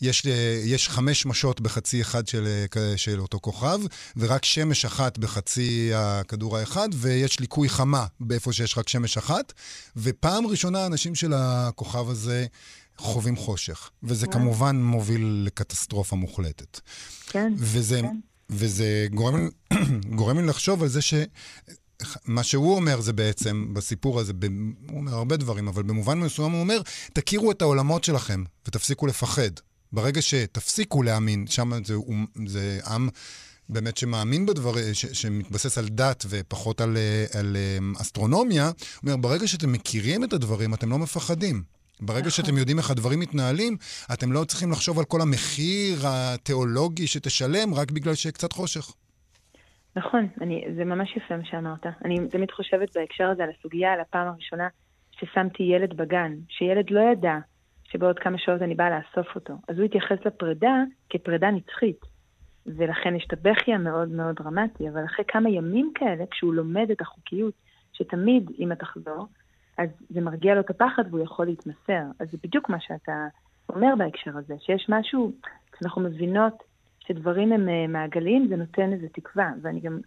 [0.02, 3.80] יש, אה, יש חמש שמשות בחצי אחד של, אה, של אותו כוכב,
[4.18, 9.54] ורק שמש אחת בחצי הכדור האחד, ויש ליקוי חמה באיפה שיש רק שמש אחת.
[9.98, 12.46] ופעם ראשונה האנשים של הכוכב הזה
[13.00, 13.90] חווים חושך.
[14.04, 14.32] וזה yeah.
[14.32, 16.80] כמובן מוביל לקטסטרופה מוחלטת.
[17.28, 18.20] כן, וזה, כן.
[18.50, 19.50] וזה גורם,
[20.16, 21.14] גורם לי לחשוב על זה ש...
[22.26, 24.34] מה שהוא אומר זה בעצם, בסיפור הזה,
[24.90, 26.82] הוא אומר הרבה דברים, אבל במובן מסוים הוא אומר,
[27.14, 29.50] תכירו את העולמות שלכם ותפסיקו לפחד.
[29.92, 31.96] ברגע שתפסיקו להאמין, שם זה,
[32.48, 33.10] זה עם
[33.70, 36.98] באמת שמאמין בדברים, שמתבסס על דת ופחות על,
[37.34, 41.64] על אמ, אסטרונומיה, הוא אומר, ברגע שאתם מכירים את הדברים, אתם לא מפחדים.
[42.02, 42.32] ברגע נכון.
[42.32, 43.78] שאתם יודעים איך הדברים מתנהלים,
[44.14, 48.94] אתם לא צריכים לחשוב על כל המחיר התיאולוגי שתשלם רק בגלל שקצת חושך.
[49.96, 51.86] נכון, אני, זה ממש יפה מה שאמרת.
[52.06, 54.68] אני תמיד חושבת בהקשר הזה על הסוגיה, על הפעם הראשונה
[55.12, 57.38] ששמתי ילד בגן, שילד לא ידע
[57.84, 59.54] שבעוד כמה שעות אני באה לאסוף אותו.
[59.68, 62.20] אז הוא התייחס לפרידה כפרידה נצחית.
[62.66, 67.02] ולכן יש את הבכי המאוד מאוד דרמטי, אבל אחרי כמה ימים כאלה, כשהוא לומד את
[67.02, 67.54] החוקיות,
[67.94, 69.28] שתמיד אמא תחזור,
[69.80, 72.04] אז זה מרגיע לו את הפחד והוא יכול להתמסר.
[72.20, 73.28] אז זה בדיוק מה שאתה
[73.70, 75.32] אומר בהקשר הזה, שיש משהו,
[75.72, 76.64] כשאנחנו מבינות
[77.00, 79.52] שדברים הם אה, מעגליים, זה נותן איזו תקווה.
[79.62, 80.00] ואני גם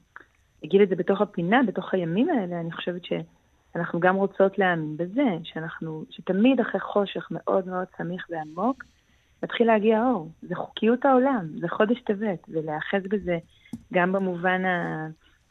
[0.64, 5.28] אגיד את זה בתוך הפינה, בתוך הימים האלה, אני חושבת שאנחנו גם רוצות להאמין בזה,
[5.44, 8.84] שאנחנו, שתמיד אחרי חושך מאוד מאוד סמיך ועמוק,
[9.42, 10.30] מתחיל להגיע אור.
[10.42, 13.38] זה חוקיות העולם, זה חודש טבת, ולהיאחז בזה
[13.92, 14.62] גם במובן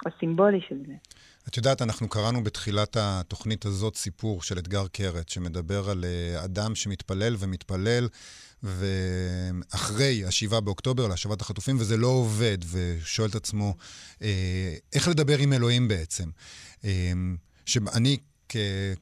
[0.06, 0.94] הסימבולי של זה.
[1.48, 6.76] את יודעת, אנחנו קראנו בתחילת התוכנית הזאת סיפור של אתגר קרת, שמדבר על אה, אדם
[6.76, 8.08] שמתפלל ומתפלל,
[8.64, 13.76] ואחרי השבעה באוקטובר להשבת החטופים, וזה לא עובד, ושואל את עצמו,
[14.22, 16.30] אה, איך לדבר עם אלוהים בעצם?
[16.86, 17.12] אה,
[17.66, 18.18] שאני,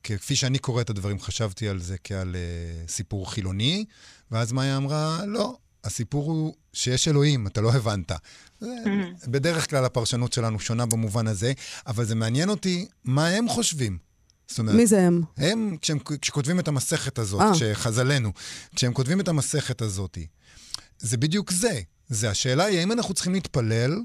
[0.04, 2.36] כפי שאני קורא את הדברים, חשבתי על זה כעל
[2.88, 3.86] סיפור חילוני,
[4.32, 8.12] ואז מאיה אמרה, לא, הסיפור הוא שיש אלוהים, אתה לא הבנת.
[8.12, 8.65] Mm-hmm.
[9.28, 11.54] בדרך כלל הפרשנות שלנו שונה במובן הזה,
[11.88, 13.98] אבל זה מעניין אותי מה הם חושבים.
[14.48, 15.22] זאת אומרת, מי זה הם?
[15.38, 17.44] הם, כשהם, כשכותבים את המסכת הזאת, 아.
[17.44, 17.54] אה.
[17.54, 18.32] כשחז"לנו,
[18.76, 20.18] כשהם כותבים את המסכת הזאת,
[21.00, 21.82] זה בדיוק זה.
[22.08, 24.02] זה השאלה היא, האם אנחנו צריכים להתפלל,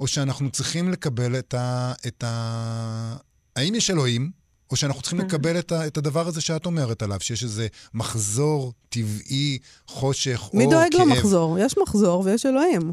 [0.00, 1.92] או שאנחנו צריכים לקבל את ה...
[2.06, 3.16] את ה...
[3.56, 4.30] האם יש אלוהים,
[4.70, 8.72] או שאנחנו צריכים לקבל את, ה, את הדבר הזה שאת אומרת עליו, שיש איזה מחזור
[8.88, 10.58] טבעי, חושך, אור, כאב.
[10.58, 11.58] מי דואג למחזור?
[11.58, 12.92] יש מחזור ויש אלוהים.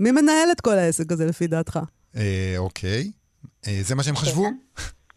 [0.00, 1.78] מי מנהל את כל העסק הזה, לפי דעתך?
[2.16, 3.10] אה, אוקיי.
[3.66, 4.46] אה, זה מה שהם חשבו?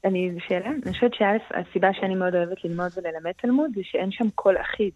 [0.06, 0.70] אני, זו שאלה.
[0.86, 4.92] אני חושבת שהסיבה שאני מאוד אוהבת ללמוד וללמד תלמוד, זה שאין שם קול אחיד.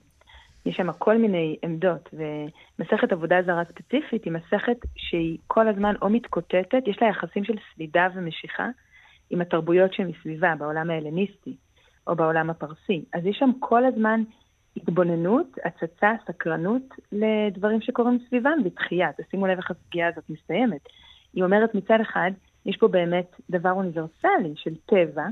[0.66, 6.10] יש שם כל מיני עמדות, ומסכת עבודה זרה ספציפית היא מסכת שהיא כל הזמן או
[6.10, 8.68] מתקוטטת, יש לה יחסים של סלידה ומשיכה
[9.34, 11.56] עם התרבויות שמסביבה, בעולם ההלניסטי
[12.08, 13.06] או בעולם הפרסי.
[13.14, 14.24] אז יש שם כל הזמן
[14.78, 19.10] התבוננות, הצצה, סקרנות לדברים שקורים סביבם ותחייה.
[19.18, 20.82] תשימו לב איך הסוגיה הזאת מסתיימת.
[21.34, 22.32] היא אומרת מצד אחד,
[22.66, 25.26] יש פה באמת דבר אוניברסלי של טבע,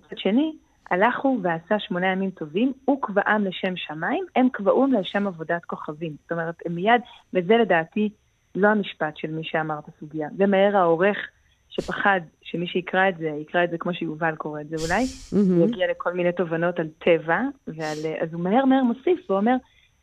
[0.00, 0.52] מצד שני,
[0.90, 6.16] הלך הוא ועשה שמונה ימים טובים, הוא קבעם לשם שמיים, הם קבעום לשם עבודת כוכבים.
[6.22, 7.00] זאת אומרת, הם מיד,
[7.34, 8.08] וזה לדעתי
[8.54, 10.28] לא המשפט של מי שאמר את הסוגיה.
[10.36, 11.16] זה מהר העורך
[11.70, 15.68] שפחד שמי שיקרא את זה, יקרא את זה כמו שיובל קורא את זה אולי, mm-hmm.
[15.68, 19.56] יגיע לכל מיני תובנות על טבע, ועל, אז הוא מהר מהר מוסיף ואומר,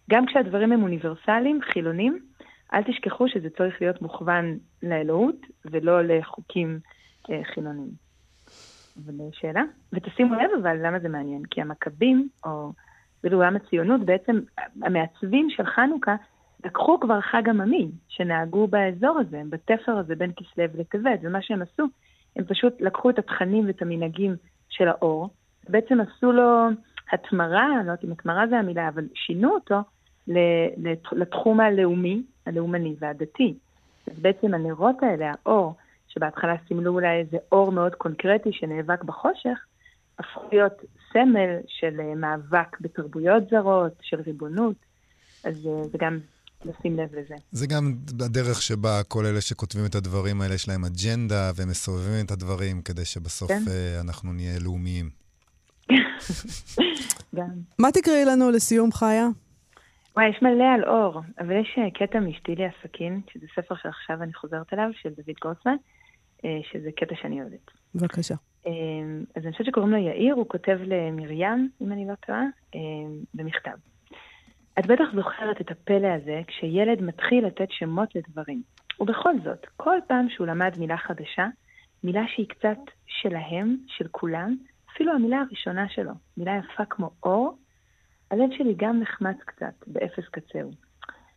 [0.10, 2.20] גם כשהדברים הם אוניברסליים, חילונים,
[2.74, 6.80] אל תשכחו שזה צריך להיות מוכוון לאלוהות ולא לחוקים
[7.30, 8.08] אה, חילוניים.
[9.06, 9.62] אבל שאלה,
[9.94, 12.72] ותשימו לב אבל למה זה מעניין, כי המכבים, או
[13.24, 14.40] בעולם הציונות, בעצם
[14.82, 16.16] המעצבים של חנוכה,
[16.66, 21.84] לקחו כבר חג עממי שנהגו באזור הזה, בתפר הזה בין כסלו לטבת, ומה שהם עשו,
[22.36, 24.36] הם פשוט לקחו את התכנים ואת המנהגים
[24.70, 25.30] של האור,
[25.70, 26.68] בעצם עשו לו
[27.12, 29.76] התמרה, לא יודעת אם התמרה זה המילה, אבל שינו אותו
[31.12, 33.54] לתחום הלאומי, הלאומני והדתי.
[34.12, 35.76] אז בעצם הנרות האלה, האור,
[36.08, 39.66] שבהתחלה סימלו אולי איזה אור מאוד קונקרטי שנאבק בחושך,
[40.20, 40.74] הפכו להיות
[41.14, 44.76] סמל של אה, מאבק בתרבויות זרות, של ריבונות.
[45.44, 46.20] אז אה, זה גם
[46.66, 47.36] לשים לב לזה.
[47.52, 47.94] זה גם
[48.26, 52.82] הדרך שבה כל אלה שכותבים את הדברים האלה, יש להם אג'נדה, והם מסובבים את הדברים
[52.82, 53.64] כדי שבסוף כן?
[53.66, 55.10] uh, אנחנו נהיה לאומיים.
[57.36, 57.50] גם.
[57.80, 59.28] מה תקראי לנו לסיום, חיה?
[60.16, 64.24] וואי, יש מלא על אור, אבל יש אה, קטע משתי לי הסכין, שזה ספר שעכשיו
[64.24, 65.76] אני חוזרת אליו, של דוד גורצמן,
[66.46, 67.72] אה, שזה קטע שאני אוהבת.
[67.96, 68.36] בבקשה.
[69.36, 72.44] אז אני חושבת שקוראים לו יאיר, הוא כותב למרים, אם אני לא טועה,
[73.34, 73.78] במכתב.
[74.80, 78.62] את בטח זוכרת את הפלא הזה כשילד מתחיל לתת שמות לדברים.
[79.00, 81.48] ובכל זאת, כל פעם שהוא למד מילה חדשה,
[82.04, 84.56] מילה שהיא קצת שלהם, של כולם,
[84.94, 87.58] אפילו המילה הראשונה שלו, מילה יפה כמו אור,
[88.32, 90.72] הלב שלי גם נחמץ קצת, באפס קצהו.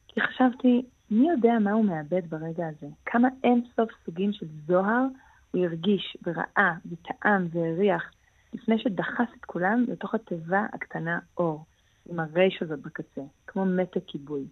[0.09, 2.87] כי חשבתי, מי יודע מה הוא מאבד ברגע הזה?
[3.07, 5.05] כמה אין סוף סוגים של זוהר
[5.50, 8.11] הוא הרגיש וראה וטעם והריח
[8.55, 11.64] לפני שדחס את כולם לתוך התיבה הקטנה אור.
[12.08, 14.44] עם הרייש הזאת בקצה, כמו מתק כיבוי.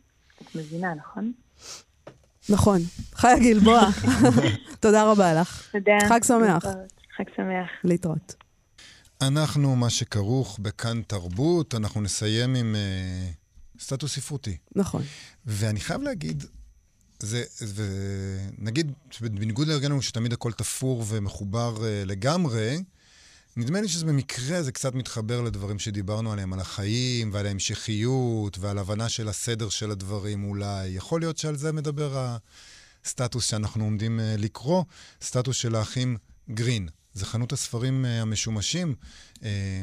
[0.42, 1.32] את מבינה, נכון?
[2.50, 2.80] נכון.
[3.14, 3.80] חיה גלבוע,
[4.80, 5.68] תודה רבה לך.
[5.72, 6.08] תודה.
[6.08, 6.64] חג שמח.
[7.16, 7.68] חג שמח.
[7.84, 8.34] להתראות.
[9.22, 14.56] אנחנו, מה שכרוך בכאן תרבות, אנחנו נסיים עם uh, סטטוס ספרותי.
[14.76, 15.02] נכון.
[15.46, 16.44] ואני חייב להגיד,
[17.18, 17.44] זה,
[17.74, 22.76] ונגיד, בניגוד להרגלנו שתמיד הכל תפור ומחובר uh, לגמרי,
[23.58, 28.78] נדמה לי שזה במקרה זה קצת מתחבר לדברים שדיברנו עליהם, על החיים ועל ההמשכיות ועל
[28.78, 30.88] הבנה של הסדר של הדברים אולי.
[30.88, 32.36] יכול להיות שעל זה מדבר
[33.04, 34.84] הסטטוס שאנחנו עומדים אה, לקרוא,
[35.22, 36.16] סטטוס של האחים
[36.50, 36.88] גרין.
[37.14, 38.94] זה חנות הספרים אה, המשומשים,
[39.42, 39.82] אה,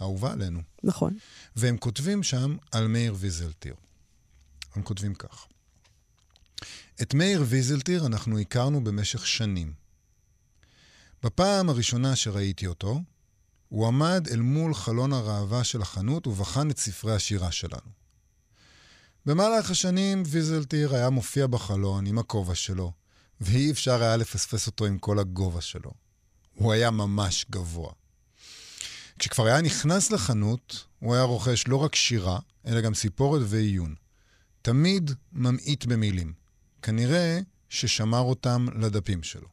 [0.00, 0.60] אהובה עלינו.
[0.84, 1.16] נכון.
[1.56, 3.74] והם כותבים שם על מאיר ויזלטיר.
[4.74, 5.46] הם כותבים כך:
[7.02, 9.79] את מאיר ויזלטיר אנחנו הכרנו במשך שנים.
[11.22, 13.00] בפעם הראשונה שראיתי אותו,
[13.68, 17.90] הוא עמד אל מול חלון הראווה של החנות ובחן את ספרי השירה שלנו.
[19.26, 22.92] במהלך השנים ויזלטיר היה מופיע בחלון עם הכובע שלו,
[23.40, 25.90] ואי אפשר היה לפספס אותו עם כל הגובה שלו.
[26.54, 27.92] הוא היה ממש גבוה.
[29.18, 33.94] כשכבר היה נכנס לחנות, הוא היה רוכש לא רק שירה, אלא גם סיפורת ועיון.
[34.62, 36.32] תמיד ממעיט במילים.
[36.82, 39.48] כנראה ששמר אותם לדפים שלו.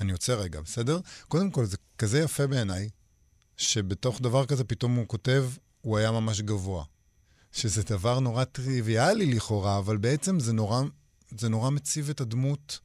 [0.00, 1.00] אני עוצר רגע, בסדר?
[1.28, 2.88] קודם כל, זה כזה יפה בעיניי,
[3.56, 5.44] שבתוך דבר כזה פתאום הוא כותב,
[5.80, 6.84] הוא היה ממש גבוה.
[7.52, 10.82] שזה דבר נורא טריוויאלי לכאורה, אבל בעצם זה נורא,
[11.38, 12.78] זה נורא מציב את הדמות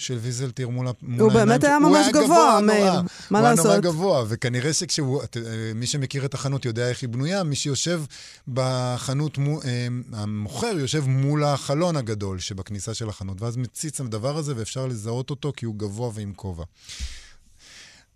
[0.00, 1.20] של ויזלטיר מול העיניים.
[1.20, 2.92] הוא באמת היה ממש גבוה, מאיר.
[3.30, 3.66] מה לעשות?
[3.66, 5.26] הוא היה נורא גבוה, וכנראה שכשהוא, אה,
[5.74, 8.02] מי שמכיר את החנות יודע איך היא בנויה, מי שיושב
[8.48, 14.86] בחנות, אה, המוכר יושב מול החלון הגדול שבכניסה של החנות, ואז מציץ הדבר הזה ואפשר
[14.86, 16.64] לזהות אותו כי הוא גבוה ועם כובע.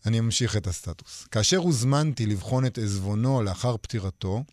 [0.07, 1.27] אני אמשיך את הסטטוס.
[1.31, 4.45] כאשר הוזמנתי לבחון את עזבונו לאחר פטירתו,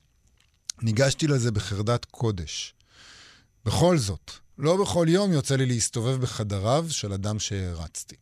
[0.82, 2.74] ניגשתי לזה בחרדת קודש.
[3.66, 8.16] בכל זאת, לא בכל יום יוצא לי להסתובב בחדריו של אדם שהערצתי.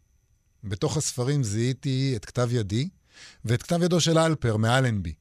[0.63, 2.89] בתוך הספרים זיהיתי את כתב ידי
[3.45, 5.13] ואת כתב ידו של אלפר מאלנבי.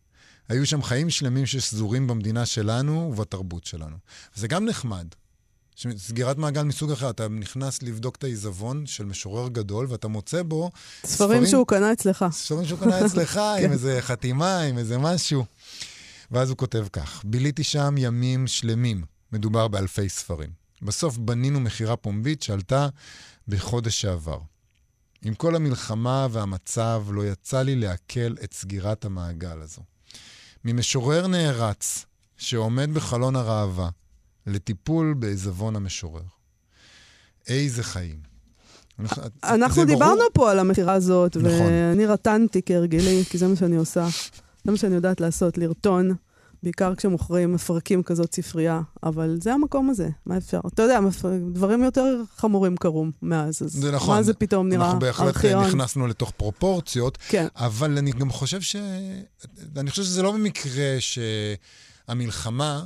[0.49, 3.97] היו שם חיים שלמים ששזורים במדינה שלנו ובתרבות שלנו.
[4.35, 5.07] זה גם נחמד.
[5.97, 10.71] סגירת מעגל מסוג אחר, אתה נכנס לבדוק את העיזבון של משורר גדול, ואתה מוצא בו
[11.05, 12.25] ספרים שהוא קנה אצלך.
[12.33, 13.65] ספרים שהוא קנה אצלך, כן.
[13.65, 15.45] עם איזה חתימה, עם איזה משהו.
[16.31, 20.58] ואז הוא כותב כך: ביליתי שם ימים שלמים, מדובר באלפי ספרים.
[20.83, 22.89] בסוף בנינו מכירה פומבית שעלתה
[23.49, 24.39] בחודש שעבר.
[25.23, 29.83] עם כל המלחמה והמצב, לא יצא לי לעכל את סגירת המעגל הזו.
[30.65, 32.07] ממשורר נערץ,
[32.37, 33.89] שעומד בחלון הראווה,
[34.47, 36.23] לטיפול בעיזבון המשורר.
[37.49, 38.21] איזה חיים.
[39.45, 39.99] אנחנו זה ברור?
[39.99, 41.51] דיברנו פה על המכירה הזאת, נכון.
[41.51, 44.09] ואני רטנתי כהרגלי, כי זה מה שאני עושה.
[44.65, 46.15] זה מה שאני יודעת לעשות, לרטון,
[46.63, 50.61] בעיקר כשמוכרים, מפרקים כזאת ספרייה, אבל זה המקום הזה, מה אפשר?
[50.75, 51.01] אתה יודע,
[51.53, 54.17] דברים יותר חמורים קרו מאז, אז זה נכון.
[54.17, 55.65] מה זה פתאום נראה אנחנו בהחלט ארכיון?
[55.65, 57.47] נכנסנו לתוך פרופורציות, כן.
[57.57, 58.77] אבל אני גם חושב ש...
[59.77, 60.97] אני חושב שזה לא במקרה
[62.09, 62.85] שהמלחמה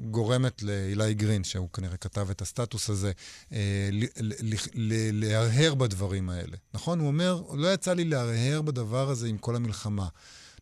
[0.00, 3.12] גורמת לאילי גרין, שהוא כנראה כתב את הסטטוס הזה,
[3.52, 3.90] אה,
[5.12, 6.56] להרהר בדברים האלה.
[6.74, 7.00] נכון?
[7.00, 10.08] הוא אומר, לא יצא לי להרהר בדבר הזה עם כל המלחמה.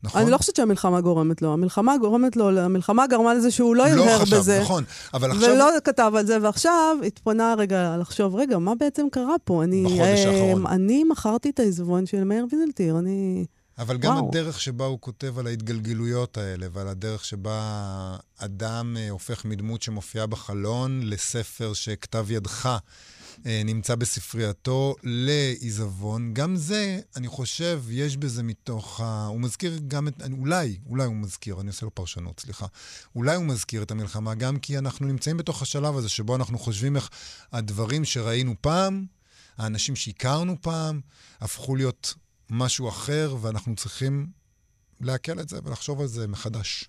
[0.05, 0.23] נכון?
[0.23, 1.53] אני לא חושבת שהמלחמה גורמת לו.
[1.53, 4.61] המלחמה גורמת לו, המלחמה גרמה לזה שהוא לא לא הרהר חשב, בזה.
[4.61, 4.85] נכון.
[5.15, 5.51] אבל עכשיו...
[5.51, 9.65] ולא כתב על זה, ועכשיו התפנה רגע לחשוב, רגע, מה בעצם קרה פה?
[9.65, 10.67] אני, בחודש אה, האחרון.
[10.67, 13.45] אני מכרתי את העיזבון של מאיר ויזלטיר, אני...
[13.79, 14.29] אבל גם וואו.
[14.29, 20.27] הדרך שבה הוא כותב על ההתגלגלויות האלה, ועל הדרך שבה אדם אה, הופך מדמות שמופיעה
[20.27, 22.79] בחלון לספר שכתב ידך
[23.45, 29.27] נמצא בספרייתו לעיזבון, גם זה, אני חושב, יש בזה מתוך ה...
[29.27, 30.23] הוא מזכיר גם את...
[30.39, 32.67] אולי, אולי הוא מזכיר, אני עושה לו פרשנות, סליחה.
[33.17, 36.97] אולי הוא מזכיר את המלחמה, גם כי אנחנו נמצאים בתוך השלב הזה שבו אנחנו חושבים
[36.97, 37.09] איך
[37.53, 39.07] הדברים שראינו פעם,
[39.57, 41.01] האנשים שהכרנו פעם,
[41.41, 42.15] הפכו להיות
[42.51, 44.27] משהו אחר, ואנחנו צריכים
[45.01, 46.89] לעכל את זה ולחשוב על זה מחדש.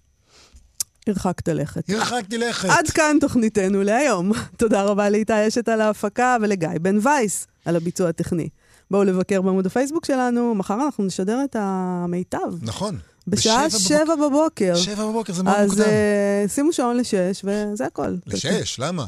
[1.07, 1.89] הרחקת לכת.
[1.89, 2.69] הרחקתי לכת.
[2.69, 4.31] עד כאן תוכניתנו להיום.
[4.57, 8.49] תודה רבה לאיתי אשת על ההפקה ולגיא בן וייס על הביצוע הטכני.
[8.91, 12.39] בואו לבקר בעמוד הפייסבוק שלנו, מחר אנחנו נשדר את המיטב.
[12.61, 12.97] נכון.
[13.27, 14.75] בשעה בשבע שבע בבוקר.
[14.75, 15.85] שבע בבוקר זה מאוד אז מוקדם.
[15.85, 18.15] אה, שימו שעון לשש, וזה הכל.
[18.27, 19.05] לשש, למה?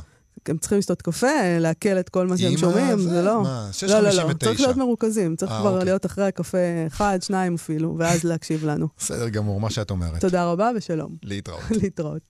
[0.50, 1.28] הם צריכים לשתות קפה,
[1.60, 3.44] לעכל את כל מה שהם שומעים, זה לא.
[3.44, 4.34] מה, לא, לא, לא.
[4.34, 5.86] צריך להיות מרוכזים, צריך אה, כבר אוקיי.
[5.86, 8.88] להיות אחרי הקפה אחד, שניים אפילו, ואז להקשיב לנו.
[9.00, 10.22] בסדר גמור, מה שאת אומרת.
[10.22, 11.16] תודה רבה ושלום.
[11.24, 11.62] להתראות.
[11.82, 12.22] להתראות.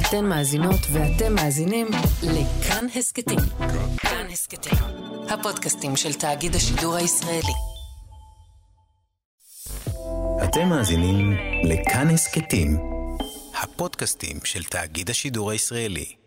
[0.00, 1.86] אתן מאזינות ואתם מאזינים
[2.22, 3.38] לכאן הסכתים.
[3.96, 4.78] כאן הסכתים,
[5.28, 7.54] הפודקאסטים של תאגיד השידור הישראלי.
[10.44, 11.32] אתם מאזינים
[11.64, 12.76] לכאן הסכתים,
[13.62, 16.23] הפודקאסטים של תאגיד השידור הישראלי.